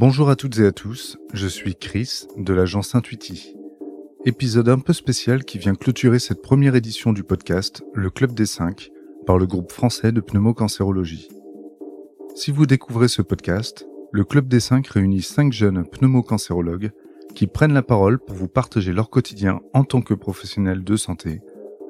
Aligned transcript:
Bonjour 0.00 0.30
à 0.30 0.36
toutes 0.36 0.60
et 0.60 0.64
à 0.64 0.70
tous, 0.70 1.18
je 1.32 1.48
suis 1.48 1.74
Chris 1.74 2.28
de 2.36 2.54
l'agence 2.54 2.94
Intuiti. 2.94 3.56
Épisode 4.24 4.68
un 4.68 4.78
peu 4.78 4.92
spécial 4.92 5.44
qui 5.44 5.58
vient 5.58 5.74
clôturer 5.74 6.20
cette 6.20 6.40
première 6.40 6.76
édition 6.76 7.12
du 7.12 7.24
podcast 7.24 7.82
Le 7.94 8.08
Club 8.08 8.32
des 8.32 8.46
5 8.46 8.90
par 9.26 9.38
le 9.38 9.46
groupe 9.48 9.72
français 9.72 10.12
de 10.12 10.20
pneumocancérologie. 10.20 11.28
Si 12.36 12.52
vous 12.52 12.64
découvrez 12.64 13.08
ce 13.08 13.22
podcast, 13.22 13.88
le 14.12 14.22
Club 14.22 14.46
des 14.46 14.60
5 14.60 14.86
réunit 14.86 15.20
5 15.20 15.52
jeunes 15.52 15.84
pneumocancérologues 15.84 16.92
qui 17.34 17.48
prennent 17.48 17.74
la 17.74 17.82
parole 17.82 18.20
pour 18.20 18.36
vous 18.36 18.46
partager 18.46 18.92
leur 18.92 19.10
quotidien 19.10 19.58
en 19.72 19.82
tant 19.82 20.00
que 20.00 20.14
professionnels 20.14 20.84
de 20.84 20.94
santé, 20.94 21.40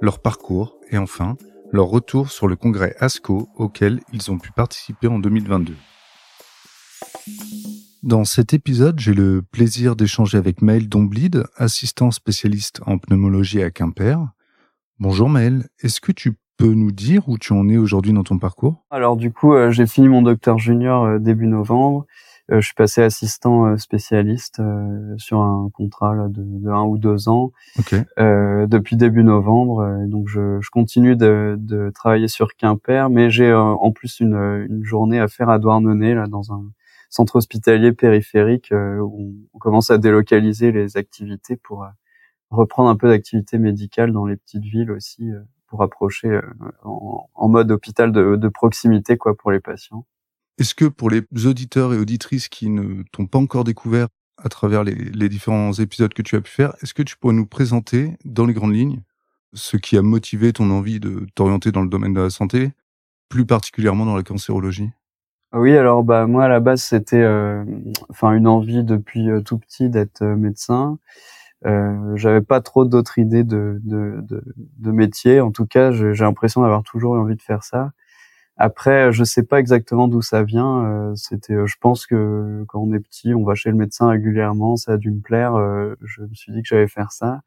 leur 0.01 0.23
parcours 0.23 0.79
et 0.91 0.97
enfin 0.97 1.37
leur 1.73 1.89
retour 1.89 2.31
sur 2.31 2.49
le 2.49 2.57
congrès 2.57 2.97
ASCO 3.01 3.51
auquel 3.57 4.01
ils 4.15 4.31
ont 4.31 4.39
pu 4.39 4.51
participer 4.51 5.09
en 5.09 5.19
2022. 5.19 5.75
Dans 8.05 8.25
cet 8.25 8.55
épisode, 8.55 9.01
j'ai 9.01 9.13
le 9.13 9.43
plaisir 9.43 9.97
d'échanger 9.97 10.39
avec 10.39 10.63
Maël 10.63 10.89
Domblide, 10.89 11.47
assistant 11.57 12.13
spécialiste 12.13 12.81
en 12.87 12.97
pneumologie 12.97 13.61
à 13.61 13.73
Quimper. 13.73 14.21
Bonjour 15.01 15.29
Maël, 15.29 15.65
est-ce 15.83 16.01
que 16.01 16.13
tu 16.13 16.39
peux 16.59 16.75
nous 16.75 16.93
dire 16.93 17.29
où 17.29 17.39
tu 17.39 17.53
en 17.53 17.69
es 17.69 17.77
aujourd'hui 17.77 18.13
dans 18.13 18.23
ton 18.23 18.39
parcours? 18.39 18.85
Alors 18.91 19.17
du 19.17 19.33
coup, 19.33 19.53
euh, 19.53 19.73
j'ai 19.73 19.89
fini 19.89 20.07
mon 20.07 20.23
docteur 20.23 20.59
junior 20.59 21.07
euh, 21.07 21.19
début 21.19 21.49
novembre. 21.49 22.07
Euh, 22.53 22.61
je 22.61 22.67
suis 22.67 22.75
passé 22.77 23.03
assistant 23.03 23.77
spécialiste 23.77 24.63
sur 25.17 25.41
un 25.41 25.69
contrat 25.75 26.29
de, 26.29 26.45
de, 26.45 26.71
un 26.71 26.85
ou 26.85 26.99
deux 26.99 27.29
ans 27.29 27.51
depuis 28.17 28.95
début 28.95 29.25
novembre. 29.25 30.07
donc 30.07 30.29
je, 30.29 30.61
je 30.61 30.71
continue 30.71 31.17
de, 31.17 31.57
de, 31.59 31.91
travailler 31.93 32.29
sur 32.29 32.55
Quimper, 32.55 33.11
mais 33.11 33.29
j'ai 33.29 33.53
en 33.53 33.91
plus 33.91 34.21
une, 34.21 34.35
une, 34.35 34.85
journée 34.85 35.19
à 35.19 35.27
faire 35.27 35.51
à 35.51 35.59
Douarnenez 35.59 36.15
là 36.15 36.29
dans 36.29 36.53
un 36.53 36.63
centre 37.09 37.37
hospitalier 37.37 37.93
périphérique 37.93 38.73
euh, 38.73 38.99
où 38.99 39.35
on 39.53 39.59
commence 39.59 39.91
à 39.91 39.99
délocaliser 39.99 40.73
les 40.73 40.97
activités 40.97 41.57
pour 41.57 41.85
euh, 41.85 41.89
reprendre 42.51 42.89
un 42.91 42.97
peu 42.97 43.09
d'activité 43.09 43.59
médicale 43.59 44.13
dans 44.13 44.27
les 44.27 44.37
petites 44.37 44.65
villes 44.65 44.91
aussi 44.91 45.31
euh, 45.31 45.41
pour 45.67 45.83
approcher 45.83 46.41
en, 46.83 47.49
mode 47.49 47.71
hôpital 47.71 48.11
de, 48.11 48.49
proximité 48.49 49.19
quoi 49.19 49.37
pour 49.37 49.51
les 49.51 49.61
patients. 49.61 50.07
Est-ce 50.57 50.75
que 50.75 50.87
pour 50.87 51.11
les 51.11 51.23
auditeurs 51.45 51.93
et 51.93 51.99
auditrices 51.99 52.49
qui 52.49 52.71
ne 52.71 53.03
t'ont 53.13 53.27
pas 53.27 53.39
encore 53.39 53.65
découvert 53.65 54.09
à 54.39 54.49
travers 54.49 54.83
les, 54.83 55.29
différents 55.29 55.75
épisodes 55.75 56.15
que 56.15 56.23
tu 56.23 56.37
as 56.37 56.41
pu 56.41 56.51
faire, 56.51 56.73
est-ce 56.81 56.95
que 56.95 57.03
tu 57.03 57.19
pourrais 57.19 57.35
nous 57.35 57.45
présenter 57.45 58.17
dans 58.25 58.47
les 58.47 58.55
grandes 58.55 58.75
lignes 58.75 59.03
ce 59.53 59.77
qui 59.77 59.99
a 59.99 60.03
motivé 60.03 60.55
ton 60.55 60.71
envie 60.71 61.01
de 61.01 61.27
t'orienter 61.35 61.71
dans 61.71 61.83
le 61.83 61.89
domaine 61.91 62.15
de 62.15 62.21
la 62.23 62.31
santé, 62.31 62.73
plus 63.29 63.45
particulièrement 63.45 64.07
dans 64.07 64.17
la 64.17 64.23
cancérologie? 64.23 64.89
Oui, 65.55 65.77
alors 65.77 66.05
bah 66.05 66.27
moi 66.27 66.45
à 66.45 66.49
la 66.49 66.61
base 66.61 66.83
c'était 66.83 67.17
euh, 67.23 67.65
enfin 68.11 68.33
une 68.33 68.47
envie 68.47 68.85
depuis 68.85 69.31
euh, 69.31 69.41
tout 69.41 69.59
petit 69.59 69.89
d'être 69.89 70.21
euh, 70.23 70.37
médecin. 70.37 70.99
Euh, 71.67 72.17
j'avais 72.17 72.43
pas 72.43 72.61
trop 72.61 72.85
d'autres 72.85 73.19
idées 73.19 73.45
de, 73.45 73.81
de, 73.85 74.23
de, 74.79 74.93
métier. 74.93 75.41
En 75.41 75.53
tout 75.53 75.67
cas, 75.67 75.93
j'ai 75.93 76.13
l'impression 76.25 76.63
d'avoir 76.63 76.85
toujours 76.85 77.17
eu 77.17 77.21
envie 77.21 77.37
de 77.37 77.43
faire 77.43 77.65
ça. 77.65 77.93
Après, 78.59 79.13
je 79.13 79.25
sais 79.25 79.45
pas 79.45 79.61
exactement 79.61 80.09
d'où 80.09 80.23
ça 80.23 80.43
vient. 80.45 81.15
C'était, 81.17 81.57
je 81.67 81.77
pense 81.81 82.07
que 82.07 82.65
quand 82.69 82.81
on 82.81 82.93
est 82.95 83.01
petit, 83.01 83.35
on 83.35 83.45
va 83.45 83.55
chez 83.57 83.71
le 83.71 83.77
médecin 83.77 84.11
régulièrement. 84.11 84.77
Ça 84.77 84.95
a 84.95 84.97
dû 84.99 85.11
me 85.13 85.21
plaire. 85.21 85.55
je 86.03 86.23
me 86.23 86.35
suis 86.35 86.53
dit 86.53 86.63
que 86.63 86.69
j'allais 86.69 86.89
faire 86.89 87.13
ça. 87.13 87.43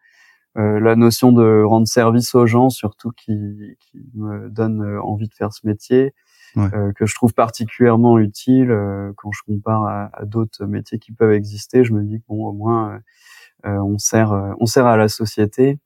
la 0.55 0.95
notion 0.95 1.31
de 1.33 1.63
rendre 1.63 1.88
service 1.88 2.35
aux 2.35 2.47
gens, 2.47 2.69
surtout, 2.69 3.11
qui, 3.11 3.77
qui 3.79 3.99
me 4.16 4.49
donne 4.49 4.83
envie 5.03 5.27
de 5.29 5.33
faire 5.33 5.53
ce 5.53 5.67
métier 5.67 6.13
euh, 6.57 6.91
que 6.94 7.05
je 7.05 7.16
trouve 7.16 7.33
particulièrement 7.33 8.19
utile 8.19 8.71
euh, 8.71 9.13
quand 9.17 9.31
je 9.31 9.41
compare 9.45 9.83
à, 9.83 10.09
à 10.13 10.25
d'autres 10.25 10.66
métiers 10.66 10.99
qui 10.99 11.11
peuvent 11.11 11.31
exister. 11.31 11.83
Je 11.83 11.94
me 11.94 12.03
dis 12.03 12.19
que 12.19 12.25
bon, 12.27 12.47
au 12.47 12.53
moins, 12.53 12.99
euh, 13.66 13.77
on 13.77 13.97
sert, 13.97 14.31
on 14.59 14.66
sert 14.66 14.85
à 14.85 14.97
la 14.97 15.07
société. 15.07 15.79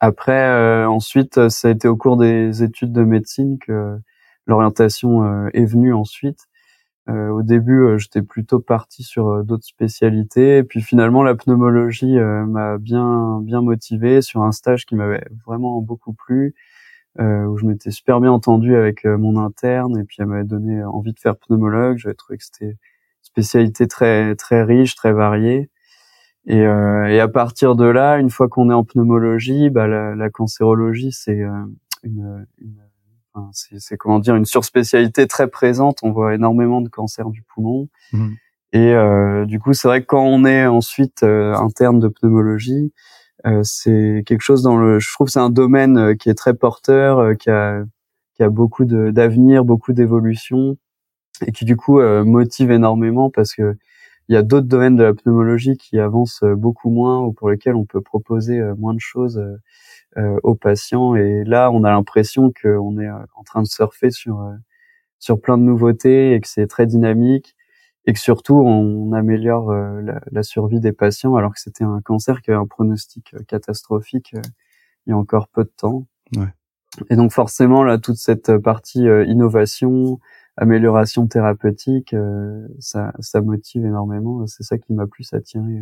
Après, 0.00 0.84
ensuite, 0.86 1.48
ça 1.50 1.68
a 1.68 1.70
été 1.70 1.88
au 1.88 1.96
cours 1.96 2.16
des 2.16 2.62
études 2.62 2.92
de 2.92 3.04
médecine 3.04 3.58
que 3.58 3.98
l'orientation 4.46 5.48
est 5.48 5.66
venue 5.66 5.92
ensuite. 5.92 6.46
Euh, 7.10 7.28
au 7.28 7.42
début, 7.42 7.98
j'étais 7.98 8.22
plutôt 8.22 8.60
parti 8.60 9.02
sur 9.02 9.44
d'autres 9.44 9.66
spécialités, 9.66 10.58
et 10.58 10.64
puis 10.64 10.80
finalement, 10.80 11.22
la 11.22 11.34
pneumologie 11.34 12.16
m'a 12.16 12.78
bien 12.78 13.40
bien 13.42 13.60
motivé 13.60 14.22
sur 14.22 14.42
un 14.42 14.52
stage 14.52 14.86
qui 14.86 14.94
m'avait 14.94 15.26
vraiment 15.46 15.82
beaucoup 15.82 16.14
plu, 16.14 16.54
euh, 17.20 17.44
où 17.44 17.56
je 17.56 17.66
m'étais 17.66 17.90
super 17.90 18.20
bien 18.20 18.32
entendu 18.32 18.74
avec 18.74 19.04
euh, 19.04 19.16
mon 19.16 19.38
interne 19.38 19.98
et 19.98 20.04
puis 20.04 20.16
elle 20.18 20.26
m'avait 20.26 20.44
donné 20.44 20.82
envie 20.84 21.12
de 21.12 21.18
faire 21.18 21.36
pneumologue. 21.36 21.98
J'avais 21.98 22.14
trouvé 22.14 22.38
que 22.38 22.44
c'était 22.44 22.70
une 22.70 22.76
spécialité 23.22 23.86
très 23.86 24.34
très 24.34 24.62
riche, 24.62 24.96
très 24.96 25.12
variée. 25.12 25.70
Et, 26.46 26.60
euh, 26.66 27.06
et 27.06 27.20
à 27.20 27.28
partir 27.28 27.74
de 27.74 27.86
là, 27.86 28.18
une 28.18 28.30
fois 28.30 28.48
qu'on 28.48 28.68
est 28.70 28.74
en 28.74 28.84
pneumologie, 28.84 29.70
bah, 29.70 29.86
la, 29.86 30.14
la 30.14 30.30
cancérologie 30.30 31.12
c'est 31.12 31.40
euh, 31.40 31.64
une, 32.02 32.46
une 32.60 32.76
enfin, 33.32 33.48
c'est 33.52 33.96
comment 33.96 34.18
dire 34.18 34.36
une 34.36 34.44
surspécialité 34.44 35.26
très 35.26 35.48
présente. 35.48 36.00
On 36.02 36.10
voit 36.10 36.34
énormément 36.34 36.80
de 36.80 36.88
cancers 36.88 37.30
du 37.30 37.42
poumon. 37.42 37.88
Mmh. 38.12 38.28
Et 38.72 38.92
euh, 38.92 39.44
du 39.46 39.60
coup, 39.60 39.72
c'est 39.72 39.86
vrai 39.86 40.00
que 40.00 40.06
quand 40.06 40.24
on 40.24 40.44
est 40.44 40.66
ensuite 40.66 41.22
interne 41.22 42.00
de 42.00 42.08
pneumologie, 42.08 42.92
euh, 42.92 42.92
c'est 43.62 44.22
quelque 44.26 44.42
chose 44.42 44.62
dans 44.62 44.76
le, 44.76 44.98
je 45.00 45.12
trouve 45.12 45.28
c'est 45.28 45.40
un 45.40 45.50
domaine 45.50 45.98
euh, 45.98 46.14
qui 46.14 46.30
est 46.30 46.34
très 46.34 46.54
porteur, 46.54 47.18
euh, 47.18 47.34
qui 47.34 47.50
a 47.50 47.84
qui 48.34 48.42
a 48.42 48.48
beaucoup 48.50 48.84
d'avenir, 48.84 49.64
beaucoup 49.64 49.92
d'évolution 49.92 50.76
et 51.46 51.52
qui 51.52 51.64
du 51.64 51.76
coup 51.76 52.00
motive 52.00 52.72
énormément 52.72 53.30
parce 53.30 53.54
que 53.54 53.76
il 54.28 54.34
y 54.34 54.38
a 54.38 54.42
d'autres 54.42 54.66
domaines 54.66 54.96
de 54.96 55.04
la 55.04 55.14
pneumologie 55.14 55.76
qui 55.76 56.00
avancent 56.00 56.42
beaucoup 56.42 56.90
moins 56.90 57.20
ou 57.20 57.32
pour 57.32 57.50
lesquels 57.50 57.76
on 57.76 57.84
peut 57.84 58.00
proposer 58.00 58.60
moins 58.78 58.94
de 58.94 59.00
choses 59.00 59.40
aux 60.16 60.54
patients. 60.56 61.14
Et 61.14 61.44
là, 61.44 61.70
on 61.70 61.84
a 61.84 61.90
l'impression 61.92 62.52
qu'on 62.60 62.98
est 62.98 63.10
en 63.10 63.44
train 63.44 63.62
de 63.62 63.68
surfer 63.68 64.10
sur 64.10 64.40
sur 65.20 65.40
plein 65.40 65.58
de 65.58 65.62
nouveautés 65.62 66.34
et 66.34 66.40
que 66.40 66.48
c'est 66.48 66.66
très 66.66 66.86
dynamique 66.86 67.54
et 68.06 68.12
que 68.12 68.18
surtout 68.18 68.54
on 68.54 69.12
améliore 69.12 69.70
euh, 69.70 70.02
la, 70.30 70.42
survie 70.42 70.80
des 70.80 70.92
patients 70.92 71.36
alors 71.36 71.54
que 71.54 71.60
c'était 71.60 71.84
un 71.84 72.00
cancer 72.02 72.42
qui 72.42 72.50
avait 72.50 72.60
un 72.60 72.66
pronostic 72.66 73.34
euh, 73.34 73.42
catastrophique 73.46 74.34
euh, 74.34 74.42
il 75.06 75.10
y 75.10 75.12
a 75.12 75.16
encore 75.16 75.48
peu 75.48 75.64
de 75.64 75.72
temps. 75.76 76.06
Ouais. 76.36 76.48
Et 77.10 77.16
donc 77.16 77.32
forcément 77.32 77.82
là 77.82 77.98
toute 77.98 78.16
cette 78.16 78.56
partie 78.56 79.06
innovation, 79.26 80.18
amélioration 80.56 81.26
thérapeutique, 81.26 82.16
ça, 82.78 83.12
ça 83.18 83.42
motive 83.42 83.84
énormément. 83.84 84.46
C'est 84.46 84.62
ça 84.62 84.78
qui 84.78 84.94
m'a 84.94 85.06
plus 85.06 85.34
attiré 85.34 85.80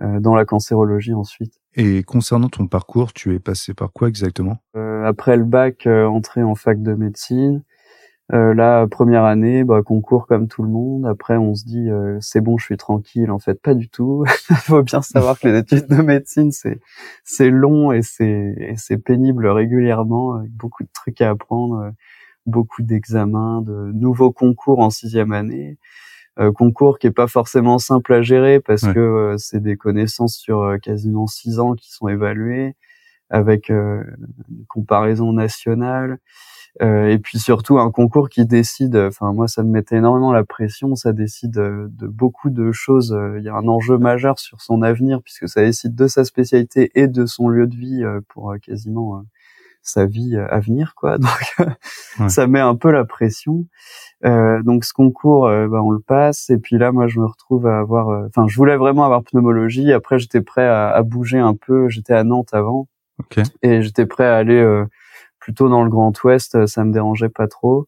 dans 0.00 0.34
la 0.34 0.44
cancérologie 0.44 1.14
ensuite. 1.14 1.60
Et 1.74 2.02
concernant 2.02 2.48
ton 2.48 2.66
parcours, 2.66 3.12
tu 3.12 3.32
es 3.32 3.38
passé 3.38 3.74
par 3.74 3.92
quoi 3.92 4.08
exactement? 4.08 4.58
Après 5.04 5.36
le 5.36 5.44
bac, 5.44 5.86
entré 5.86 6.42
en 6.42 6.56
fac 6.56 6.82
de 6.82 6.94
médecine. 6.94 7.62
Euh, 8.32 8.54
la 8.54 8.88
première 8.88 9.22
année, 9.22 9.62
bah, 9.62 9.82
concours 9.82 10.26
comme 10.26 10.48
tout 10.48 10.64
le 10.64 10.68
monde. 10.68 11.06
Après, 11.06 11.36
on 11.36 11.54
se 11.54 11.64
dit 11.64 11.88
euh, 11.88 12.18
c'est 12.20 12.40
bon, 12.40 12.58
je 12.58 12.64
suis 12.64 12.76
tranquille. 12.76 13.30
En 13.30 13.38
fait, 13.38 13.60
pas 13.60 13.74
du 13.74 13.88
tout. 13.88 14.24
Il 14.50 14.56
faut 14.56 14.82
bien 14.82 15.00
savoir 15.00 15.38
que 15.38 15.46
les 15.46 15.58
études 15.58 15.86
de 15.86 16.02
médecine 16.02 16.50
c'est 16.50 16.80
c'est 17.24 17.50
long 17.50 17.92
et 17.92 18.02
c'est 18.02 18.74
c'est 18.76 18.98
pénible 18.98 19.46
régulièrement, 19.46 20.34
avec 20.34 20.50
beaucoup 20.50 20.82
de 20.82 20.88
trucs 20.92 21.20
à 21.20 21.30
apprendre, 21.30 21.76
euh, 21.76 21.90
beaucoup 22.46 22.82
d'examens, 22.82 23.62
de 23.62 23.92
nouveaux 23.92 24.32
concours 24.32 24.80
en 24.80 24.90
sixième 24.90 25.32
année. 25.32 25.78
Euh, 26.38 26.52
concours 26.52 26.98
qui 26.98 27.06
est 27.06 27.12
pas 27.12 27.28
forcément 27.28 27.78
simple 27.78 28.12
à 28.12 28.22
gérer 28.22 28.60
parce 28.60 28.82
que 28.82 29.36
c'est 29.38 29.62
des 29.62 29.76
connaissances 29.76 30.36
sur 30.36 30.76
quasiment 30.82 31.26
six 31.26 31.60
ans 31.60 31.74
qui 31.74 31.92
sont 31.92 32.08
évaluées 32.08 32.74
avec 33.30 33.70
une 33.70 34.04
comparaison 34.68 35.32
nationale. 35.32 36.18
Euh, 36.82 37.08
et 37.08 37.18
puis 37.18 37.38
surtout 37.38 37.78
un 37.78 37.90
concours 37.90 38.28
qui 38.28 38.44
décide, 38.44 38.96
enfin 38.96 39.32
moi 39.32 39.48
ça 39.48 39.62
me 39.62 39.70
mettait 39.70 39.96
énormément 39.96 40.32
la 40.32 40.44
pression, 40.44 40.94
ça 40.94 41.12
décide 41.12 41.52
de 41.52 42.06
beaucoup 42.06 42.50
de 42.50 42.70
choses, 42.70 43.14
euh, 43.14 43.38
il 43.38 43.44
y 43.44 43.48
a 43.48 43.54
un 43.54 43.66
enjeu 43.66 43.96
majeur 43.96 44.38
sur 44.38 44.60
son 44.60 44.82
avenir 44.82 45.22
puisque 45.22 45.48
ça 45.48 45.62
décide 45.62 45.94
de 45.94 46.06
sa 46.06 46.24
spécialité 46.24 46.90
et 46.94 47.08
de 47.08 47.24
son 47.24 47.48
lieu 47.48 47.66
de 47.66 47.74
vie 47.74 48.04
euh, 48.04 48.20
pour 48.28 48.54
quasiment 48.60 49.22
sa 49.80 50.04
vie 50.04 50.36
à 50.36 50.58
venir 50.60 50.94
quoi. 50.96 51.16
Donc 52.18 52.28
ça 52.28 52.46
met 52.46 52.60
un 52.60 52.74
peu 52.74 52.90
la 52.90 53.04
pression. 53.04 53.64
Euh, 54.24 54.62
donc 54.62 54.84
ce 54.84 54.92
concours, 54.92 55.44
bah, 55.44 55.82
on 55.82 55.90
le 55.90 56.00
passe 56.00 56.50
et 56.50 56.58
puis 56.58 56.76
là 56.76 56.90
moi 56.90 57.06
je 57.06 57.20
me 57.20 57.26
retrouve 57.26 57.66
à 57.66 57.78
avoir, 57.78 58.08
enfin 58.26 58.46
je 58.48 58.56
voulais 58.56 58.76
vraiment 58.76 59.04
avoir 59.04 59.22
pneumologie. 59.22 59.92
Après 59.92 60.18
j'étais 60.18 60.40
prêt 60.40 60.66
à, 60.66 60.90
à, 60.90 61.02
bouger 61.02 61.38
un 61.38 61.54
peu. 61.54 61.88
J'étais 61.88 62.14
à 62.14 62.24
Nantes 62.24 62.52
avant 62.52 62.88
okay. 63.20 63.44
et 63.62 63.80
j'étais 63.82 64.06
prêt 64.06 64.26
à 64.26 64.36
aller 64.36 64.84
plutôt 65.46 65.68
dans 65.68 65.84
le 65.84 65.90
Grand 65.90 66.12
Ouest, 66.24 66.56
euh, 66.56 66.66
ça 66.66 66.82
me 66.82 66.92
dérangeait 66.92 67.28
pas 67.28 67.46
trop. 67.46 67.86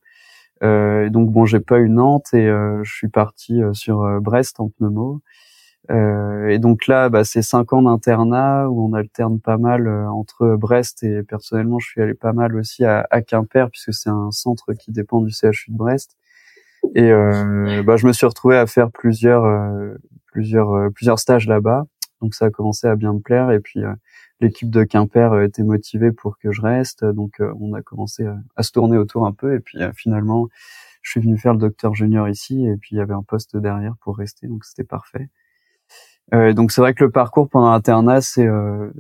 Euh, 0.63 1.11
donc 1.11 1.33
bon, 1.33 1.45
j'ai 1.45 1.59
pas 1.59 1.81
eu 1.81 1.89
Nantes 1.89 2.33
et 2.33 2.47
euh, 2.47 2.85
je 2.85 2.95
suis 2.95 3.09
parti 3.09 3.61
sur 3.73 4.21
Brest 4.21 4.61
en 4.61 4.69
pneumo. 4.69 5.23
et 5.91 6.59
donc 6.61 6.87
là, 6.87 7.09
bah, 7.09 7.25
c'est 7.25 7.43
cinq 7.43 7.73
ans 7.73 7.83
d'internat 7.83 8.69
où 8.69 8.89
on 8.89 8.93
alterne 8.93 9.41
pas 9.41 9.59
mal 9.59 9.89
entre 9.89 10.55
Brest 10.55 11.03
et 11.03 11.25
personnellement, 11.25 11.81
je 11.81 11.89
suis 11.89 12.01
allé 12.01 12.15
pas 12.15 12.33
mal 12.33 12.55
aussi 12.55 12.85
à, 12.85 13.09
à 13.11 13.23
Quimper 13.23 13.71
puisque 13.71 13.93
c'est 13.93 14.11
un 14.11 14.31
centre 14.31 14.73
qui 14.75 14.93
dépend 14.93 15.21
du 15.21 15.33
CHU 15.33 15.73
de 15.73 15.77
Brest. 15.77 16.17
Et 16.95 17.11
bah, 17.83 17.97
je 17.97 18.07
me 18.07 18.13
suis 18.13 18.27
retrouvé 18.27 18.57
à 18.57 18.67
faire 18.67 18.93
plusieurs 18.93 19.45
plusieurs 20.27 20.93
plusieurs 20.93 21.19
stages 21.19 21.49
là-bas. 21.49 21.87
Donc 22.21 22.35
ça 22.35 22.45
a 22.45 22.51
commencé 22.51 22.87
à 22.87 22.95
bien 22.95 23.15
me 23.15 23.21
plaire. 23.21 23.51
Et 23.51 23.59
puis 23.59 23.81
l'équipe 24.41 24.71
de 24.71 24.85
Quimper 24.85 25.43
était 25.43 25.63
motivée 25.63 26.13
pour 26.13 26.39
que 26.39 26.53
je 26.53 26.61
reste. 26.63 27.05
Donc 27.05 27.41
on 27.41 27.75
a 27.75 27.83
commencé 27.83 28.27
à, 28.57 28.63
se 28.63 28.73
tourner 28.73 28.99
autour 28.99 29.27
un 29.27 29.33
peu. 29.33 29.55
Et 29.55 29.61
puis 29.61 29.79
finalement, 29.95 30.49
je 31.03 31.11
suis 31.11 31.21
venu 31.21 31.39
faire 31.39 31.53
le 31.53 31.59
docteur 31.59 31.95
junior 31.95 32.29
ici. 32.29 32.67
Et 32.67 32.77
puis 32.77 32.97
il 32.97 32.99
y 32.99 33.01
avait 33.01 33.15
un 33.15 33.23
poste 33.23 33.57
derrière 33.57 33.97
pour 34.01 34.17
rester. 34.17 34.47
Donc 34.47 34.65
c'était 34.65 34.85
parfait. 34.85 35.29
Euh, 36.35 36.53
donc 36.53 36.73
c'est 36.73 36.83
vrai 36.83 36.93
que 36.93 37.05
le 37.05 37.11
parcours 37.11 37.49
pendant 37.49 37.71
l'internat 37.71 38.21
c'est 38.21 38.47
euh, 38.47 38.91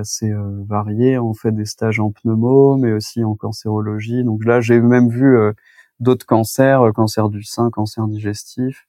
assez 0.00 0.30
euh, 0.30 0.64
varié. 0.66 1.18
On 1.18 1.32
fait 1.32 1.52
des 1.52 1.66
stages 1.66 2.00
en 2.00 2.10
pneumo, 2.10 2.76
mais 2.76 2.92
aussi 2.92 3.22
en 3.24 3.36
cancérologie. 3.36 4.24
Donc 4.24 4.44
là 4.44 4.60
j'ai 4.60 4.80
même 4.80 5.08
vu 5.08 5.36
euh, 5.38 5.52
d'autres 6.00 6.26
cancers, 6.26 6.92
cancer 6.94 7.28
du 7.28 7.44
sein, 7.44 7.70
cancer 7.70 8.08
digestif. 8.08 8.86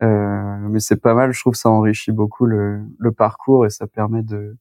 mais 0.00 0.80
c'est 0.80 1.00
pas 1.00 1.14
mal, 1.14 1.32
je 1.32 1.40
trouve 1.40 1.54
ça 1.54 1.70
enrichit 1.70 2.12
beaucoup 2.12 2.46
le, 2.46 2.82
le 2.98 3.12
parcours 3.12 3.66
et 3.66 3.70
ça 3.70 3.86
permet 3.86 4.22
de 4.22 4.56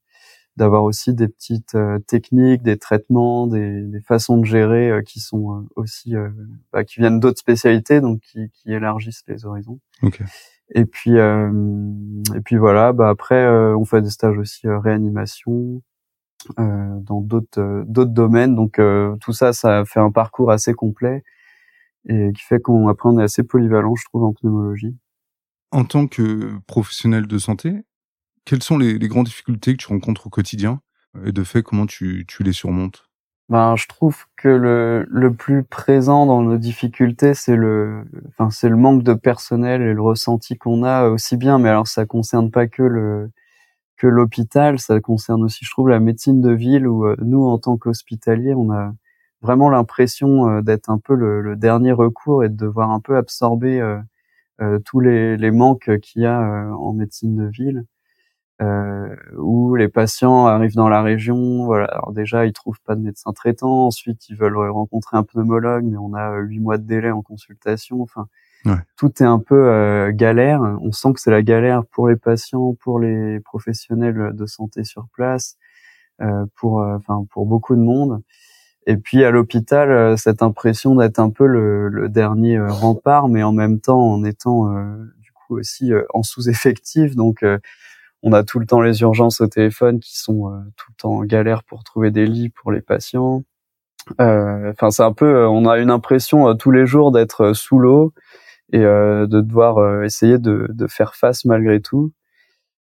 d'avoir 0.57 0.83
aussi 0.83 1.13
des 1.13 1.27
petites 1.27 1.77
techniques, 2.07 2.63
des 2.63 2.77
traitements, 2.77 3.47
des, 3.47 3.81
des, 3.81 4.01
façons 4.01 4.37
de 4.37 4.45
gérer 4.45 5.01
qui 5.05 5.19
sont 5.19 5.67
aussi 5.75 6.13
bah, 6.71 6.83
qui 6.83 6.99
viennent 6.99 7.19
d'autres 7.19 7.39
spécialités, 7.39 8.01
donc 8.01 8.21
qui, 8.21 8.49
qui 8.51 8.71
élargissent 8.71 9.23
les 9.27 9.45
horizons. 9.45 9.79
Okay. 10.01 10.23
Et 10.73 10.85
puis 10.85 11.17
euh, 11.17 11.51
et 12.35 12.41
puis 12.41 12.57
voilà, 12.57 12.91
bah 12.91 13.09
après 13.09 13.43
euh, 13.43 13.77
on 13.77 13.85
fait 13.85 14.01
des 14.01 14.09
stages 14.09 14.37
aussi 14.37 14.67
euh, 14.67 14.79
réanimation 14.79 15.81
dans 16.57 17.21
d'autres 17.21 17.83
d'autres 17.87 18.11
domaines. 18.11 18.55
Donc 18.55 18.79
tout 19.19 19.33
ça, 19.33 19.51
ça 19.51 19.83
fait 19.83 19.99
un 19.99 20.11
parcours 20.11 20.51
assez 20.51 20.73
complet 20.73 21.23
et 22.07 22.31
qui 22.33 22.43
fait 22.43 22.59
qu'on 22.59 22.87
après 22.87 23.09
on 23.09 23.17
est 23.17 23.23
assez 23.23 23.41
polyvalent, 23.41 23.95
je 23.95 24.05
trouve, 24.05 24.25
en 24.25 24.33
pneumologie. 24.33 24.95
En 25.71 25.85
tant 25.85 26.05
que 26.05 26.51
professionnel 26.67 27.25
de 27.25 27.37
santé, 27.39 27.73
quelles 28.45 28.63
sont 28.63 28.77
les, 28.77 28.97
les 28.97 29.07
grandes 29.07 29.25
difficultés 29.25 29.73
que 29.73 29.77
tu 29.77 29.87
rencontres 29.87 30.27
au 30.27 30.29
quotidien 30.29 30.79
et 31.25 31.31
de 31.31 31.43
fait 31.43 31.63
comment 31.63 31.85
tu, 31.85 32.25
tu 32.27 32.43
les 32.43 32.53
surmontes? 32.53 33.09
Ben, 33.47 33.75
je 33.75 33.87
trouve 33.87 34.25
que 34.37 34.47
le, 34.47 35.05
le 35.07 35.33
plus 35.33 35.63
présent 35.63 36.25
dans 36.25 36.41
nos 36.41 36.57
difficultés, 36.57 37.35
c'est 37.35 37.55
le, 37.55 38.03
enfin, 38.29 38.49
c'est 38.49 38.69
le 38.69 38.75
manque 38.75 39.03
de 39.03 39.13
personnel 39.13 39.83
et 39.83 39.93
le 39.93 40.01
ressenti 40.01 40.57
qu'on 40.57 40.83
a 40.83 41.07
aussi 41.09 41.37
bien. 41.37 41.59
Mais 41.59 41.69
alors, 41.69 41.87
ça 41.87 42.07
concerne 42.07 42.49
pas 42.49 42.65
que 42.67 42.81
le, 42.81 43.29
que 43.97 44.07
l'hôpital, 44.07 44.79
ça 44.79 44.99
concerne 44.99 45.43
aussi, 45.43 45.63
je 45.63 45.71
trouve, 45.71 45.89
la 45.89 45.99
médecine 45.99 46.41
de 46.41 46.51
ville 46.51 46.87
où 46.87 47.05
euh, 47.05 47.15
nous, 47.21 47.45
en 47.45 47.59
tant 47.59 47.77
qu'hospitaliers, 47.77 48.55
on 48.55 48.71
a 48.71 48.93
vraiment 49.41 49.69
l'impression 49.69 50.49
euh, 50.49 50.61
d'être 50.61 50.89
un 50.89 50.99
peu 50.99 51.15
le, 51.15 51.41
le, 51.41 51.55
dernier 51.55 51.91
recours 51.91 52.43
et 52.43 52.49
de 52.49 52.55
devoir 52.55 52.91
un 52.91 52.99
peu 52.99 53.15
absorber 53.17 53.79
euh, 54.61 54.79
tous 54.85 54.99
les, 55.01 55.37
les 55.37 55.51
manques 55.51 55.99
qu'il 55.99 56.23
y 56.23 56.25
a 56.25 56.39
en 56.77 56.93
médecine 56.93 57.35
de 57.35 57.47
ville 57.47 57.85
euh, 57.85 57.94
où 58.61 59.75
les 59.75 59.87
patients 59.89 60.47
arrivent 60.47 60.75
dans 60.75 60.89
la 60.89 61.01
région. 61.01 61.65
Voilà, 61.65 61.85
alors 61.85 62.13
déjà 62.13 62.45
ils 62.45 62.53
trouvent 62.53 62.81
pas 62.85 62.95
de 62.95 63.01
médecin 63.01 63.33
traitant, 63.33 63.87
ensuite 63.87 64.29
ils 64.29 64.35
veulent 64.35 64.57
rencontrer 64.57 65.17
un 65.17 65.23
pneumologue, 65.23 65.85
mais 65.85 65.97
on 65.97 66.13
a 66.13 66.37
huit 66.37 66.59
mois 66.59 66.77
de 66.77 66.83
délai 66.83 67.11
en 67.11 67.21
consultation. 67.21 68.01
Enfin, 68.01 68.27
ouais. 68.65 68.77
tout 68.97 69.11
est 69.21 69.25
un 69.25 69.39
peu 69.39 69.69
euh, 69.69 70.11
galère. 70.13 70.61
On 70.81 70.91
sent 70.91 71.13
que 71.13 71.19
c'est 71.19 71.31
la 71.31 71.43
galère 71.43 71.85
pour 71.85 72.07
les 72.07 72.15
patients, 72.15 72.75
pour 72.79 72.99
les 72.99 73.39
professionnels 73.41 74.31
de 74.33 74.45
santé 74.45 74.83
sur 74.83 75.07
place, 75.13 75.57
euh, 76.21 76.45
pour 76.55 76.81
euh, 76.81 76.95
enfin 76.95 77.25
pour 77.31 77.45
beaucoup 77.45 77.75
de 77.75 77.81
monde. 77.81 78.21
Et 78.87 78.97
puis 78.97 79.25
à 79.25 79.31
l'hôpital, 79.31 79.91
euh, 79.91 80.15
cette 80.17 80.41
impression 80.41 80.95
d'être 80.95 81.19
un 81.19 81.29
peu 81.29 81.45
le, 81.45 81.89
le, 81.89 82.07
dernier 82.07 82.59
rempart, 82.59 83.27
mais 83.27 83.43
en 83.43 83.51
même 83.51 83.81
temps 83.81 83.99
en 83.99 84.23
étant 84.23 84.69
du 85.19 85.31
coup 85.33 85.57
aussi 85.57 85.91
en 86.13 86.23
sous-effectif, 86.23 87.15
donc 87.15 87.43
on 88.25 88.33
a 88.33 88.43
tout 88.43 88.59
le 88.59 88.65
temps 88.65 88.81
les 88.81 89.01
urgences 89.01 89.39
au 89.39 89.47
téléphone 89.47 89.99
qui 89.99 90.17
sont 90.17 90.51
euh, 90.51 90.57
tout 90.75 90.87
le 90.89 90.95
temps 90.97 91.13
en 91.17 91.23
galère 91.23 91.63
pour 91.63 91.83
trouver 91.83 92.09
des 92.09 92.25
lits 92.25 92.49
pour 92.49 92.71
les 92.71 92.81
patients. 92.81 93.43
Euh, 94.19 94.71
enfin, 94.71 94.89
c'est 94.89 95.03
un 95.03 95.13
peu, 95.13 95.27
euh, 95.27 95.47
on 95.47 95.67
a 95.67 95.77
une 95.77 95.91
impression 95.91 96.55
tous 96.55 96.71
les 96.71 96.87
jours 96.87 97.11
d'être 97.11 97.53
sous 97.53 97.79
l'eau 97.79 98.13
et 98.73 98.79
de 98.79 99.41
devoir 99.41 100.03
essayer 100.03 100.39
de, 100.39 100.67
de, 100.69 100.87
faire 100.87 101.15
face 101.15 101.45
malgré 101.45 101.79
tout. 101.81 102.11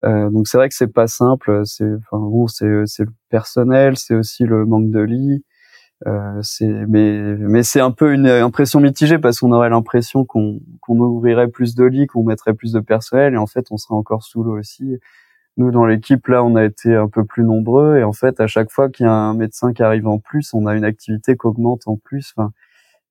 donc 0.04 0.48
c'est 0.48 0.58
vrai 0.58 0.70
que 0.70 0.76
c'est 0.76 0.92
pas 0.92 1.08
simple. 1.08 1.62
C'est, 1.66 1.86
enfin 1.86 2.18
bon, 2.18 2.48
c'est 2.48 2.84
c'est 2.88 3.04
le 3.04 3.14
personnel, 3.30 3.96
c'est 3.96 4.16
aussi 4.16 4.44
le 4.44 4.66
manque 4.66 4.90
de 4.90 5.02
lits. 5.02 5.44
Euh, 6.06 6.40
c'est 6.44 6.68
mais 6.68 7.22
mais 7.38 7.64
c'est 7.64 7.80
un 7.80 7.92
peu 7.92 8.14
une 8.14 8.28
impression 8.28 8.80
mitigée 8.80 9.18
parce 9.18 9.40
qu'on 9.40 9.52
aurait 9.52 9.70
l'impression 9.70 10.26
qu'on 10.26 10.60
qu'on 10.82 11.00
ouvrirait 11.00 11.48
plus 11.48 11.74
de 11.76 11.86
lits, 11.86 12.08
qu'on 12.08 12.24
mettrait 12.24 12.54
plus 12.54 12.72
de 12.72 12.80
personnel 12.80 13.34
et 13.34 13.38
en 13.38 13.48
fait 13.48 13.68
on 13.72 13.78
serait 13.78 13.96
encore 13.96 14.24
sous 14.24 14.44
l'eau 14.44 14.58
aussi. 14.60 15.00
Nous, 15.58 15.72
dans 15.72 15.86
l'équipe, 15.86 16.28
là, 16.28 16.44
on 16.44 16.56
a 16.56 16.64
été 16.64 16.96
un 16.96 17.08
peu 17.08 17.26
plus 17.26 17.44
nombreux 17.44 17.98
et 17.98 18.04
en 18.04 18.14
fait, 18.14 18.40
à 18.40 18.46
chaque 18.46 18.72
fois 18.72 18.90
qu'il 18.90 19.08
y 19.08 19.10
a 19.10 19.12
un 19.12 19.34
médecin 19.34 19.74
qui 19.74 19.82
arrive 19.82 20.08
en 20.08 20.20
plus, 20.20 20.54
on 20.54 20.68
a 20.68 20.76
une 20.76 20.84
activité 20.86 21.36
qui 21.36 21.48
augmente 21.48 21.88
en 21.88 21.98
plus. 21.98 22.36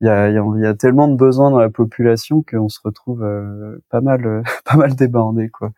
Il 0.01 0.07
y 0.07 0.11
a, 0.11 0.31
y 0.31 0.67
a, 0.67 0.75
tellement 0.75 1.09
de 1.09 1.17
besoins 1.17 1.51
dans 1.51 1.59
la 1.59 1.71
population 1.71 2.43
qu'on 2.43 2.69
se 2.69 2.79
retrouve 2.85 3.25
euh, 3.25 3.79
pas 3.91 4.01
mal, 4.01 4.45
pas 4.65 4.77
mal 4.77 4.95
débordé, 4.95 5.49
quoi. 5.51 5.73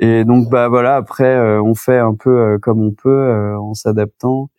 Et 0.00 0.24
donc, 0.24 0.50
bah 0.50 0.68
voilà, 0.68 0.96
après, 0.96 1.36
euh, 1.36 1.62
on 1.62 1.74
fait 1.74 1.98
un 1.98 2.14
peu 2.14 2.30
euh, 2.54 2.58
comme 2.58 2.82
on 2.82 2.92
peut 2.92 3.56
en 3.56 3.74
s'adaptant. 3.74 4.50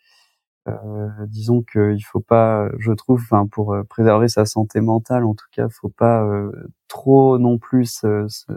disons 1.28 1.64
qu'il 1.64 2.04
faut 2.06 2.20
pas, 2.22 2.70
je 2.80 2.94
trouve, 2.94 3.24
pour 3.52 3.76
préserver 3.90 4.28
sa 4.30 4.46
santé 4.46 4.82
mentale, 4.82 5.26
en 5.26 5.36
tout 5.36 5.48
cas, 5.52 5.68
faut 5.70 5.90
pas 5.90 6.26
trop 6.88 7.40
non 7.40 7.58
plus 7.58 8.04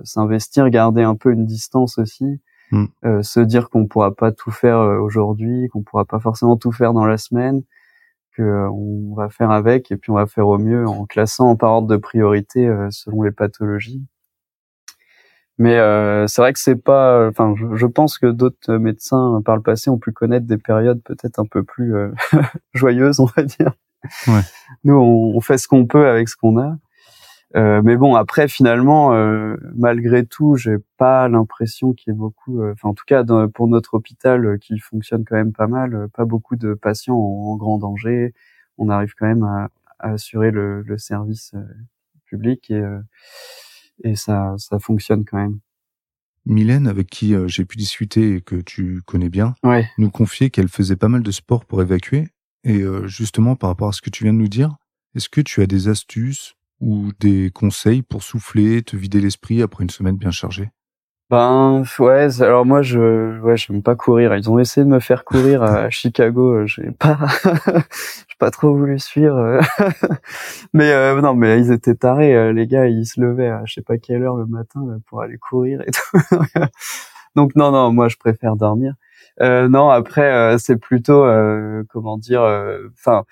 s'investir, 0.05 0.70
garder 0.70 1.03
un 1.03 1.17
peu 1.17 1.32
une 1.32 1.47
distance 1.47 1.99
aussi 1.99 2.41
Mm. 2.72 2.86
Euh, 3.04 3.22
se 3.22 3.38
dire 3.38 3.69
qu'on 3.69 3.86
pourra 3.86 4.14
pas 4.14 4.32
tout 4.32 4.50
faire 4.50 4.78
euh, 4.78 4.98
aujourd'hui, 4.98 5.69
qu'on 5.69 5.82
pourra 5.82 6.06
pas 6.06 6.19
forcément 6.19 6.56
tout 6.56 6.72
faire 6.72 6.94
dans 6.94 7.04
la 7.04 7.19
semaine, 7.19 7.62
que 8.32 8.42
euh, 8.42 8.70
on 8.70 9.14
va 9.14 9.28
faire 9.28 9.50
avec 9.50 9.92
et 9.92 9.96
puis 9.98 10.10
on 10.10 10.14
va 10.14 10.26
faire 10.26 10.48
au 10.48 10.58
mieux 10.58 10.88
en 10.88 11.04
classant 11.04 11.54
par 11.54 11.72
ordre 11.72 11.88
de 11.88 11.98
priorité 11.98 12.66
selon 12.90 13.22
les 13.22 13.30
pathologies. 13.30 14.02
Mais 15.58 15.76
c'est 16.28 16.40
vrai 16.40 16.54
que 16.54 16.58
c'est 16.58 16.82
pas. 16.82 17.28
Enfin, 17.28 17.54
je, 17.74 17.86
pense 17.86 18.19
que 18.19 18.26
d'autres 18.26 18.78
médecins 18.78 19.40
par 19.44 19.54
le 19.54 19.62
passé 19.62 19.90
ont 19.90 19.98
pu 19.98 20.10
connaître 20.10 20.46
des 20.46 20.56
périodes 20.56 21.02
peut-être 21.04 21.38
un 21.38 21.44
peu 21.44 21.62
plus 21.62 21.94
joyeuses, 22.75 23.20
on 23.20 23.26
va 23.26 23.42
dire. 23.42 23.72
Ouais. 24.26 24.40
Nous, 24.82 24.94
on, 24.94 25.36
on 25.36 25.40
fait 25.40 25.58
ce 25.58 25.68
qu'on 25.68 25.86
peut 25.86 26.08
avec 26.08 26.30
ce 26.30 26.36
qu'on 26.36 26.58
a. 26.58 26.78
Euh, 27.54 27.82
mais 27.84 27.96
bon, 27.96 28.14
après 28.14 28.49
finalement, 28.49 29.12
euh, 29.12 29.56
malgré 29.75 30.25
tout, 30.25 30.56
j'ai 30.56 30.76
pas 30.97 31.28
l'impression 31.28 31.92
qu'il 31.92 32.12
y 32.12 32.14
ait 32.14 32.18
beaucoup. 32.18 32.62
Euh, 32.62 32.73
enfin, 32.73 32.90
en 32.90 32.94
tout 32.94 33.04
cas, 33.06 33.25
pour 33.52 33.68
notre 33.68 33.94
hôpital, 33.94 34.59
qui 34.59 34.78
fonctionne 34.78 35.25
quand 35.25 35.37
même 35.37 35.52
pas 35.52 35.66
mal, 35.66 36.09
pas 36.14 36.25
beaucoup 36.25 36.56
de 36.56 36.75
patients 36.75 37.16
en, 37.16 37.56
grand 37.56 37.78
danger. 37.78 38.32
On 38.78 38.88
arrive 38.88 39.14
quand 39.18 39.26
même 39.26 39.42
à, 39.42 39.68
à 39.99 40.12
assurer 40.12 40.50
le, 40.50 40.82
le 40.82 40.99
service 40.99 41.54
public 42.25 42.71
et 42.71 42.82
et 44.04 44.16
ça 44.16 44.54
ça 44.56 44.78
fonctionne 44.78 45.25
quand 45.25 45.37
même. 45.37 45.61
Mylène, 46.47 46.88
avec 46.88 47.09
qui 47.09 47.35
j'ai 47.47 47.64
pu 47.64 47.76
discuter 47.76 48.37
et 48.37 48.40
que 48.40 48.56
tu 48.56 49.02
connais 49.06 49.28
bien, 49.28 49.54
ouais. 49.62 49.87
nous 49.99 50.11
confiait 50.11 50.50
qu'elle 50.50 50.68
faisait 50.68 50.97
pas 50.97 51.09
mal 51.09 51.23
de 51.23 51.30
sport 51.30 51.66
pour 51.66 51.82
évacuer. 51.82 52.28
Et 52.64 52.82
justement, 53.04 53.54
par 53.54 53.71
rapport 53.71 53.88
à 53.88 53.92
ce 53.92 54.00
que 54.00 54.11
tu 54.11 54.25
viens 54.25 54.32
de 54.32 54.38
nous 54.38 54.49
dire, 54.49 54.76
est-ce 55.14 55.28
que 55.28 55.40
tu 55.40 55.61
as 55.61 55.66
des 55.66 55.88
astuces 55.88 56.56
ou 56.82 57.12
des 57.20 57.50
conseils 57.50 58.02
pour 58.02 58.22
souffler, 58.22 58.82
te 58.82 58.96
vider 58.96 59.20
l'esprit 59.20 59.62
après 59.62 59.84
une 59.84 59.90
semaine 59.90 60.16
bien 60.16 60.32
chargée? 60.32 60.68
Ben 61.30 61.82
ouais, 61.98 62.42
alors 62.42 62.66
moi 62.66 62.82
je 62.82 63.40
ouais, 63.40 63.56
j'aime 63.56 63.82
pas 63.82 63.94
courir. 63.94 64.36
Ils 64.36 64.50
ont 64.50 64.58
essayé 64.58 64.84
de 64.84 64.90
me 64.90 65.00
faire 65.00 65.24
courir 65.24 65.62
à 65.62 65.88
Chicago, 65.90 66.52
euh, 66.52 66.66
j'ai 66.66 66.90
pas 66.90 67.16
j'ai 67.64 68.36
pas 68.38 68.50
trop 68.50 68.76
voulu 68.76 68.98
suivre. 68.98 69.38
Euh. 69.38 69.60
mais 70.74 70.92
euh, 70.92 71.22
non, 71.22 71.32
mais 71.32 71.58
ils 71.58 71.72
étaient 71.72 71.94
tarés 71.94 72.52
les 72.52 72.66
gars, 72.66 72.86
ils 72.86 73.06
se 73.06 73.18
levaient 73.18 73.48
à 73.48 73.62
je 73.64 73.72
sais 73.74 73.82
pas 73.82 73.96
quelle 73.96 74.22
heure 74.24 74.36
le 74.36 74.44
matin 74.44 74.82
pour 75.06 75.22
aller 75.22 75.38
courir 75.38 75.80
et 75.86 75.90
tout. 75.90 76.36
Donc 77.34 77.56
non 77.56 77.70
non, 77.70 77.92
moi 77.92 78.08
je 78.08 78.16
préfère 78.18 78.56
dormir. 78.56 78.94
Euh, 79.40 79.68
non, 79.68 79.88
après 79.88 80.30
euh, 80.32 80.58
c'est 80.58 80.76
plutôt 80.76 81.24
euh, 81.24 81.84
comment 81.88 82.18
dire. 82.18 82.42
Enfin, 82.92 83.24